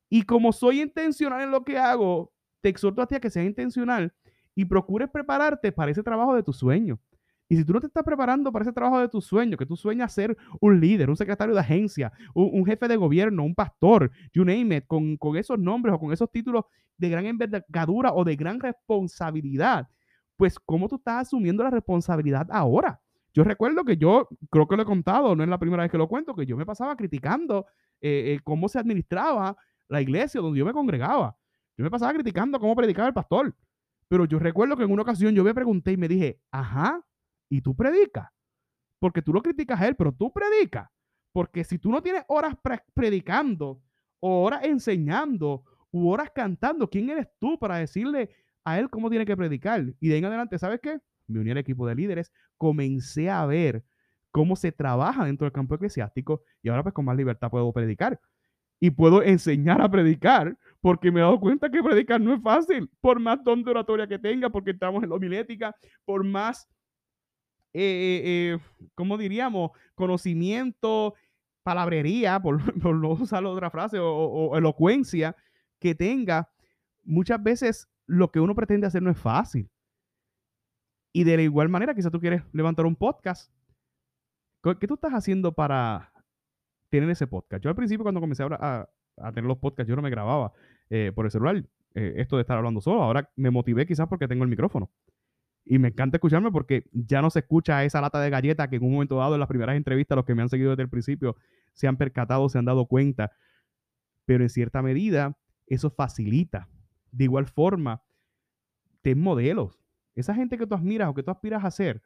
Y 0.09 0.23
como 0.23 0.53
soy 0.53 0.83
intencional 0.83 1.43
en 1.43 1.51
lo 1.51 1.65
que 1.65 1.79
hago, 1.79 2.33
te 2.61 2.69
exhorto 2.69 3.03
a 3.03 3.07
ti 3.07 3.15
a 3.15 3.21
que 3.21 3.31
seas 3.31 3.47
intencional 3.47 4.13
y 4.55 4.65
procures 4.65 5.09
prepararte 5.11 5.73
para 5.73 5.91
ese 5.91 6.03
trabajo 6.03 6.35
de 6.35 6.43
tu 6.43 6.53
sueño. 6.53 6.99
Y 7.49 7.57
si 7.57 7.65
tú 7.65 7.73
no 7.73 7.81
te 7.81 7.87
estás 7.87 8.05
preparando 8.05 8.53
para 8.53 8.65
ese 8.65 8.73
trabajo 8.73 9.01
de 9.01 9.09
tu 9.09 9.23
sueño, 9.23 9.57
que 9.57 9.65
tú 9.65 9.75
sueñas 9.75 10.13
ser 10.13 10.37
un 10.61 10.81
líder, 10.81 11.09
un 11.09 11.17
secretario 11.17 11.55
de 11.55 11.61
agencia, 11.61 12.13
un, 12.35 12.65
jefe 12.67 12.89
de 12.89 12.97
gobierno, 12.97 13.43
un 13.43 13.55
pastor, 13.55 14.11
you 14.35 14.45
name 14.45 14.77
it, 14.77 14.85
con, 14.87 15.17
con, 15.17 15.37
esos 15.37 15.59
nombres 15.59 15.95
o 15.95 15.99
con 15.99 16.13
esos 16.13 16.31
títulos 16.31 16.65
de 16.99 17.09
gran 17.09 17.25
envergadura 17.25 18.13
o 18.13 18.23
de 18.25 18.37
gran 18.37 18.61
responsabilidad, 18.61 19.89
pues 20.37 20.59
¿cómo 20.59 20.89
tú 20.89 20.97
estás 20.97 21.23
asumiendo 21.23 21.65
la 21.65 21.71
responsabilidad 21.71 22.47
ahora? 22.51 23.01
Yo 23.33 23.45
recuerdo 23.45 23.85
que 23.85 23.97
yo, 23.97 24.29
creo 24.51 24.69
que 24.69 24.77
lo 24.77 24.83
he 24.83 24.87
contado, 24.87 25.35
no 25.35 25.43
es 25.43 25.49
la 25.49 25.59
primera 25.59 25.85
vez 25.85 25.93
que 25.93 25.99
lo 25.99 26.09
cuento, 26.09 26.35
que 26.35 26.45
yo 26.45 26.57
me 26.57 26.67
pasaba 26.67 26.97
criticando 26.97 27.67
eh, 28.01 28.35
eh, 28.35 28.41
cómo 28.45 28.69
se 28.69 28.79
administraba 28.79 29.57
la 29.89 30.03
iglesia 30.03 30.41
donde 30.41 30.59
yo 30.59 30.67
me 30.67 30.73
congregaba. 30.73 31.37
Yo 31.79 31.85
me 31.85 31.91
pasaba 31.91 32.13
criticando 32.13 32.59
cómo 32.59 32.75
predicaba 32.75 33.09
el 33.09 33.15
pastor. 33.15 33.57
Pero 34.09 34.25
yo 34.25 34.39
recuerdo 34.39 34.77
que 34.77 34.83
en 34.83 34.91
una 34.91 35.03
ocasión 35.03 35.35
yo 35.35 35.45
me 35.45 35.55
pregunté 35.55 35.93
y 35.93 35.97
me 35.97 36.09
dije, 36.09 36.41
ajá, 36.51 37.05
¿y 37.49 37.61
tú 37.61 37.77
predicas? 37.77 38.29
Porque 38.99 39.23
tú 39.23 39.33
lo 39.33 39.43
criticas 39.43 39.81
a 39.81 39.87
él, 39.87 39.95
pero 39.95 40.13
tú 40.13 40.33
predicas. 40.33 40.89
Porque 41.33 41.63
si 41.63 41.79
tú 41.79 41.91
no 41.91 42.03
tienes 42.03 42.25
horas 42.27 42.57
predicando, 42.95 43.81
o 44.21 44.43
horas 44.43 44.65
enseñando, 44.65 45.63
u 45.93 46.09
horas 46.11 46.31
cantando, 46.35 46.91
¿quién 46.91 47.11
eres 47.11 47.29
tú 47.39 47.59
para 47.59 47.77
decirle 47.77 48.31
a 48.65 48.79
él 48.81 48.91
cómo 48.91 49.09
tiene 49.09 49.25
que 49.25 49.37
predicar? 49.37 49.85
Y 50.01 50.09
de 50.09 50.15
ahí 50.15 50.19
en 50.19 50.25
adelante, 50.25 50.59
¿sabes 50.59 50.81
qué? 50.81 50.99
Me 51.29 51.39
uní 51.39 51.51
al 51.53 51.59
equipo 51.59 51.87
de 51.87 51.95
líderes, 51.95 52.33
comencé 52.57 53.31
a 53.31 53.47
ver 53.47 53.85
cómo 54.33 54.57
se 54.57 54.73
trabaja 54.73 55.25
dentro 55.25 55.45
del 55.45 55.53
campo 55.53 55.75
eclesiástico 55.75 56.43
y 56.63 56.71
ahora 56.71 56.83
pues 56.83 56.95
con 56.95 57.05
más 57.05 57.17
libertad 57.17 57.51
puedo 57.51 57.73
predicar 57.73 58.21
y 58.81 58.91
puedo 58.91 59.23
enseñar 59.23 59.81
a 59.81 59.91
predicar 59.91 60.57
porque 60.81 61.11
me 61.11 61.21
he 61.21 61.23
dado 61.23 61.41
cuenta 61.41 61.71
que 61.71 61.83
predicar 61.83 62.21
no 62.21 62.35
es 62.35 62.43
fácil, 62.43 62.89
por 63.01 63.19
más 63.19 63.43
don 63.43 63.65
de 63.65 63.71
oratoria 63.71 64.07
que 64.07 64.19
tenga, 64.19 64.49
porque 64.51 64.71
estamos 64.71 65.03
en 65.03 65.11
la 65.11 65.17
homilética, 65.17 65.75
por 66.05 66.25
más, 66.25 66.69
eh, 67.73 67.83
eh, 67.83 68.23
eh 68.25 68.59
¿cómo 68.95 69.19
diríamos? 69.19 69.73
Conocimiento, 69.95 71.15
palabrería, 71.65 72.41
por, 72.41 72.61
no 72.95 73.11
usar 73.11 73.45
otra 73.45 73.71
frase, 73.71 73.99
o, 74.01 74.57
elocuencia 74.57 75.35
que 75.81 75.95
tenga, 75.95 76.49
muchas 77.03 77.43
veces 77.43 77.89
lo 78.07 78.31
que 78.31 78.41
uno 78.41 78.55
pretende 78.55 78.87
hacer 78.87 79.03
no 79.03 79.11
es 79.11 79.19
fácil. 79.19 79.69
Y 81.13 81.25
de 81.25 81.37
la 81.37 81.43
igual 81.43 81.69
manera, 81.69 81.95
quizás 81.95 82.13
tú 82.13 82.21
quieres 82.21 82.43
levantar 82.53 82.87
un 82.87 82.95
podcast. 82.95 83.53
¿Qué 84.63 84.87
tú 84.87 84.95
estás 84.95 85.13
haciendo 85.13 85.53
para 85.53 86.13
tienen 86.89 87.11
ese 87.11 87.27
podcast. 87.27 87.63
Yo 87.63 87.71
al 87.71 87.77
principio 87.77 88.03
cuando 88.03 88.21
comencé 88.21 88.43
a, 88.43 88.89
a, 89.17 89.33
tener 89.33 89.49
los 89.49 89.59
podcasts, 89.59 89.89
yo 89.89 89.97
no 89.97 90.03
me 90.03 90.11
grababa 90.11 90.53
eh, 90.91 91.13
por 91.15 91.25
el 91.25 91.31
celular 91.31 91.65
eh, 91.95 92.15
esto 92.17 92.37
de 92.37 92.43
estar 92.43 92.57
hablando 92.57 92.81
solo. 92.81 93.03
Ahora 93.03 93.31
me 93.37 93.51
motivé 93.51 93.87
quizás 93.87 94.09
porque 94.09 94.29
tengo 94.29 94.45
el 94.45 94.51
micrófono. 94.51 94.91
Y 95.65 95.79
me 95.79 95.89
encanta 95.89 96.17
escucharme 96.17 96.51
porque 96.51 96.85
ya 96.93 97.21
no 97.21 97.29
se 97.29 97.41
escucha 97.41 97.85
esa 97.85 98.01
lata 98.01 98.21
de 98.21 98.31
galleta 98.31 98.71
que 98.71 98.77
en 98.77 98.85
un 98.85 98.93
momento 98.93 99.17
dado 99.17 99.35
en 99.35 99.41
las 99.41 99.49
primeras 99.49 99.77
entrevistas, 99.77 100.17
los 100.17 100.25
que 100.25 100.35
me 100.35 100.43
han 100.43 100.49
seguido 100.49 100.71
desde 100.71 100.85
el 100.85 100.89
principio, 100.89 101.37
se 101.75 101.87
han 101.87 101.99
percatado, 101.99 102.49
se 102.49 102.59
han 102.59 102.65
dado 102.65 102.87
cuenta. 102.87 103.33
Pero 104.25 104.45
en 104.45 104.49
cierta 104.49 104.81
medida, 104.81 105.37
eso 105.67 105.91
facilita. 105.91 106.69
De 107.13 107.25
igual 107.25 107.47
forma, 107.47 108.03
ten 109.03 109.21
modelos. 109.21 109.79
Esa 110.15 110.35
gente 110.35 110.57
que 110.57 110.67
tú 110.67 110.75
admiras 110.75 111.09
o 111.09 111.15
que 111.15 111.23
tú 111.23 111.31
aspiras 111.31 111.65
a 111.65 111.71
ser, 111.71 112.03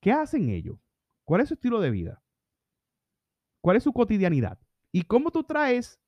¿qué 0.00 0.12
hacen 0.12 0.48
ellos? 0.48 0.78
¿Cuál 1.24 1.42
es 1.42 1.48
su 1.48 1.54
estilo 1.54 1.80
de 1.80 1.90
vida? 1.90 2.22
¿Cuál 3.60 3.76
es 3.76 3.82
su 3.82 3.92
cotidianidad? 3.92 4.58
¿Y 4.92 5.02
cómo 5.02 5.30
tú 5.30 5.44
traes 5.44 6.00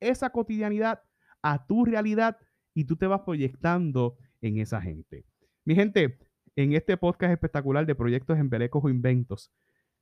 esa 0.00 0.30
cotidianidad 0.30 1.02
a 1.42 1.66
tu 1.66 1.84
realidad 1.84 2.38
y 2.74 2.84
tú 2.84 2.96
te 2.96 3.06
vas 3.06 3.22
proyectando 3.22 4.16
en 4.40 4.58
esa 4.58 4.80
gente? 4.80 5.24
Mi 5.64 5.74
gente, 5.74 6.18
en 6.56 6.72
este 6.72 6.96
podcast 6.96 7.32
espectacular 7.32 7.86
de 7.86 7.94
proyectos 7.94 8.38
en 8.38 8.50
Belecos 8.50 8.84
o 8.84 8.88
Inventos, 8.88 9.50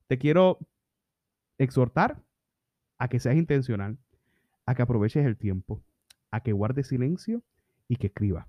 te 0.07 0.19
quiero 0.19 0.59
exhortar 1.59 2.23
a 2.99 3.09
que 3.09 3.21
seas 3.21 3.37
intencional, 3.37 3.99
a 4.67 4.75
que 4.75 4.83
aproveches 4.83 5.25
el 5.27 5.37
tiempo, 5.37 5.83
a 6.31 6.43
que 6.43 6.53
guardes 6.53 6.89
silencio 6.89 7.43
y 7.89 7.97
que 7.97 8.09
escribas. 8.09 8.47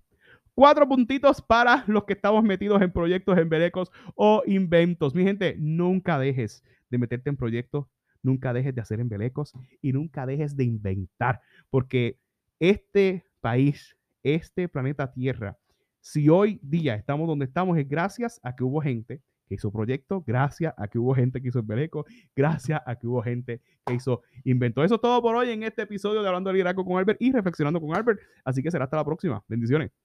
Cuatro 0.54 0.88
puntitos 0.88 1.42
para 1.42 1.84
los 1.88 2.06
que 2.06 2.14
estamos 2.14 2.44
metidos 2.44 2.82
en 2.82 2.92
proyectos 2.92 3.38
en 3.38 3.50
Belecos 3.50 3.92
o 4.16 4.42
Inventos. 4.46 5.14
Mi 5.14 5.24
gente, 5.24 5.56
nunca 5.60 6.18
dejes 6.18 6.64
de 6.90 6.98
meterte 6.98 7.30
en 7.30 7.36
proyectos 7.36 7.88
nunca 8.26 8.54
dejes 8.54 8.76
de 8.76 8.82
hacer 8.82 9.00
embelecos 9.00 9.54
y 9.82 9.94
nunca 9.94 10.26
dejes 10.26 10.56
de 10.58 10.64
inventar, 10.64 11.42
porque 11.70 12.18
este 12.60 13.26
país, 13.42 13.96
este 14.24 14.68
planeta 14.68 15.12
Tierra, 15.12 15.58
si 16.02 16.30
hoy 16.30 16.60
día 16.62 16.96
estamos 16.96 17.28
donde 17.28 17.46
estamos 17.46 17.78
es 17.78 17.88
gracias 17.88 18.40
a 18.44 18.56
que 18.56 18.64
hubo 18.64 18.82
gente 18.82 19.22
que 19.48 19.56
hizo 19.56 19.72
proyectos, 19.72 20.24
gracias 20.26 20.74
a 20.78 20.88
que 20.88 20.98
hubo 20.98 21.14
gente 21.14 21.42
que 21.42 21.50
hizo 21.50 21.60
embeleco, 21.60 22.06
gracias 22.36 22.82
a 22.86 22.96
que 22.96 23.08
hubo 23.08 23.22
gente 23.22 23.62
que 23.86 23.94
hizo 23.94 24.22
inventó. 24.44 24.84
Eso 24.84 24.96
es 24.96 25.02
todo 25.02 25.22
por 25.22 25.36
hoy 25.36 25.50
en 25.52 25.64
este 25.64 25.84
episodio 25.84 26.22
de 26.22 26.28
Hablando 26.28 26.50
de 26.50 26.56
Liderazgo 26.56 26.86
con 26.86 26.98
Albert 26.98 27.22
y 27.22 27.32
Reflexionando 27.32 27.80
con 27.80 27.96
Albert. 27.96 28.20
Así 28.44 28.62
que 28.64 28.72
será 28.72 28.86
hasta 28.86 28.98
la 28.98 29.06
próxima. 29.06 29.44
Bendiciones. 29.48 30.05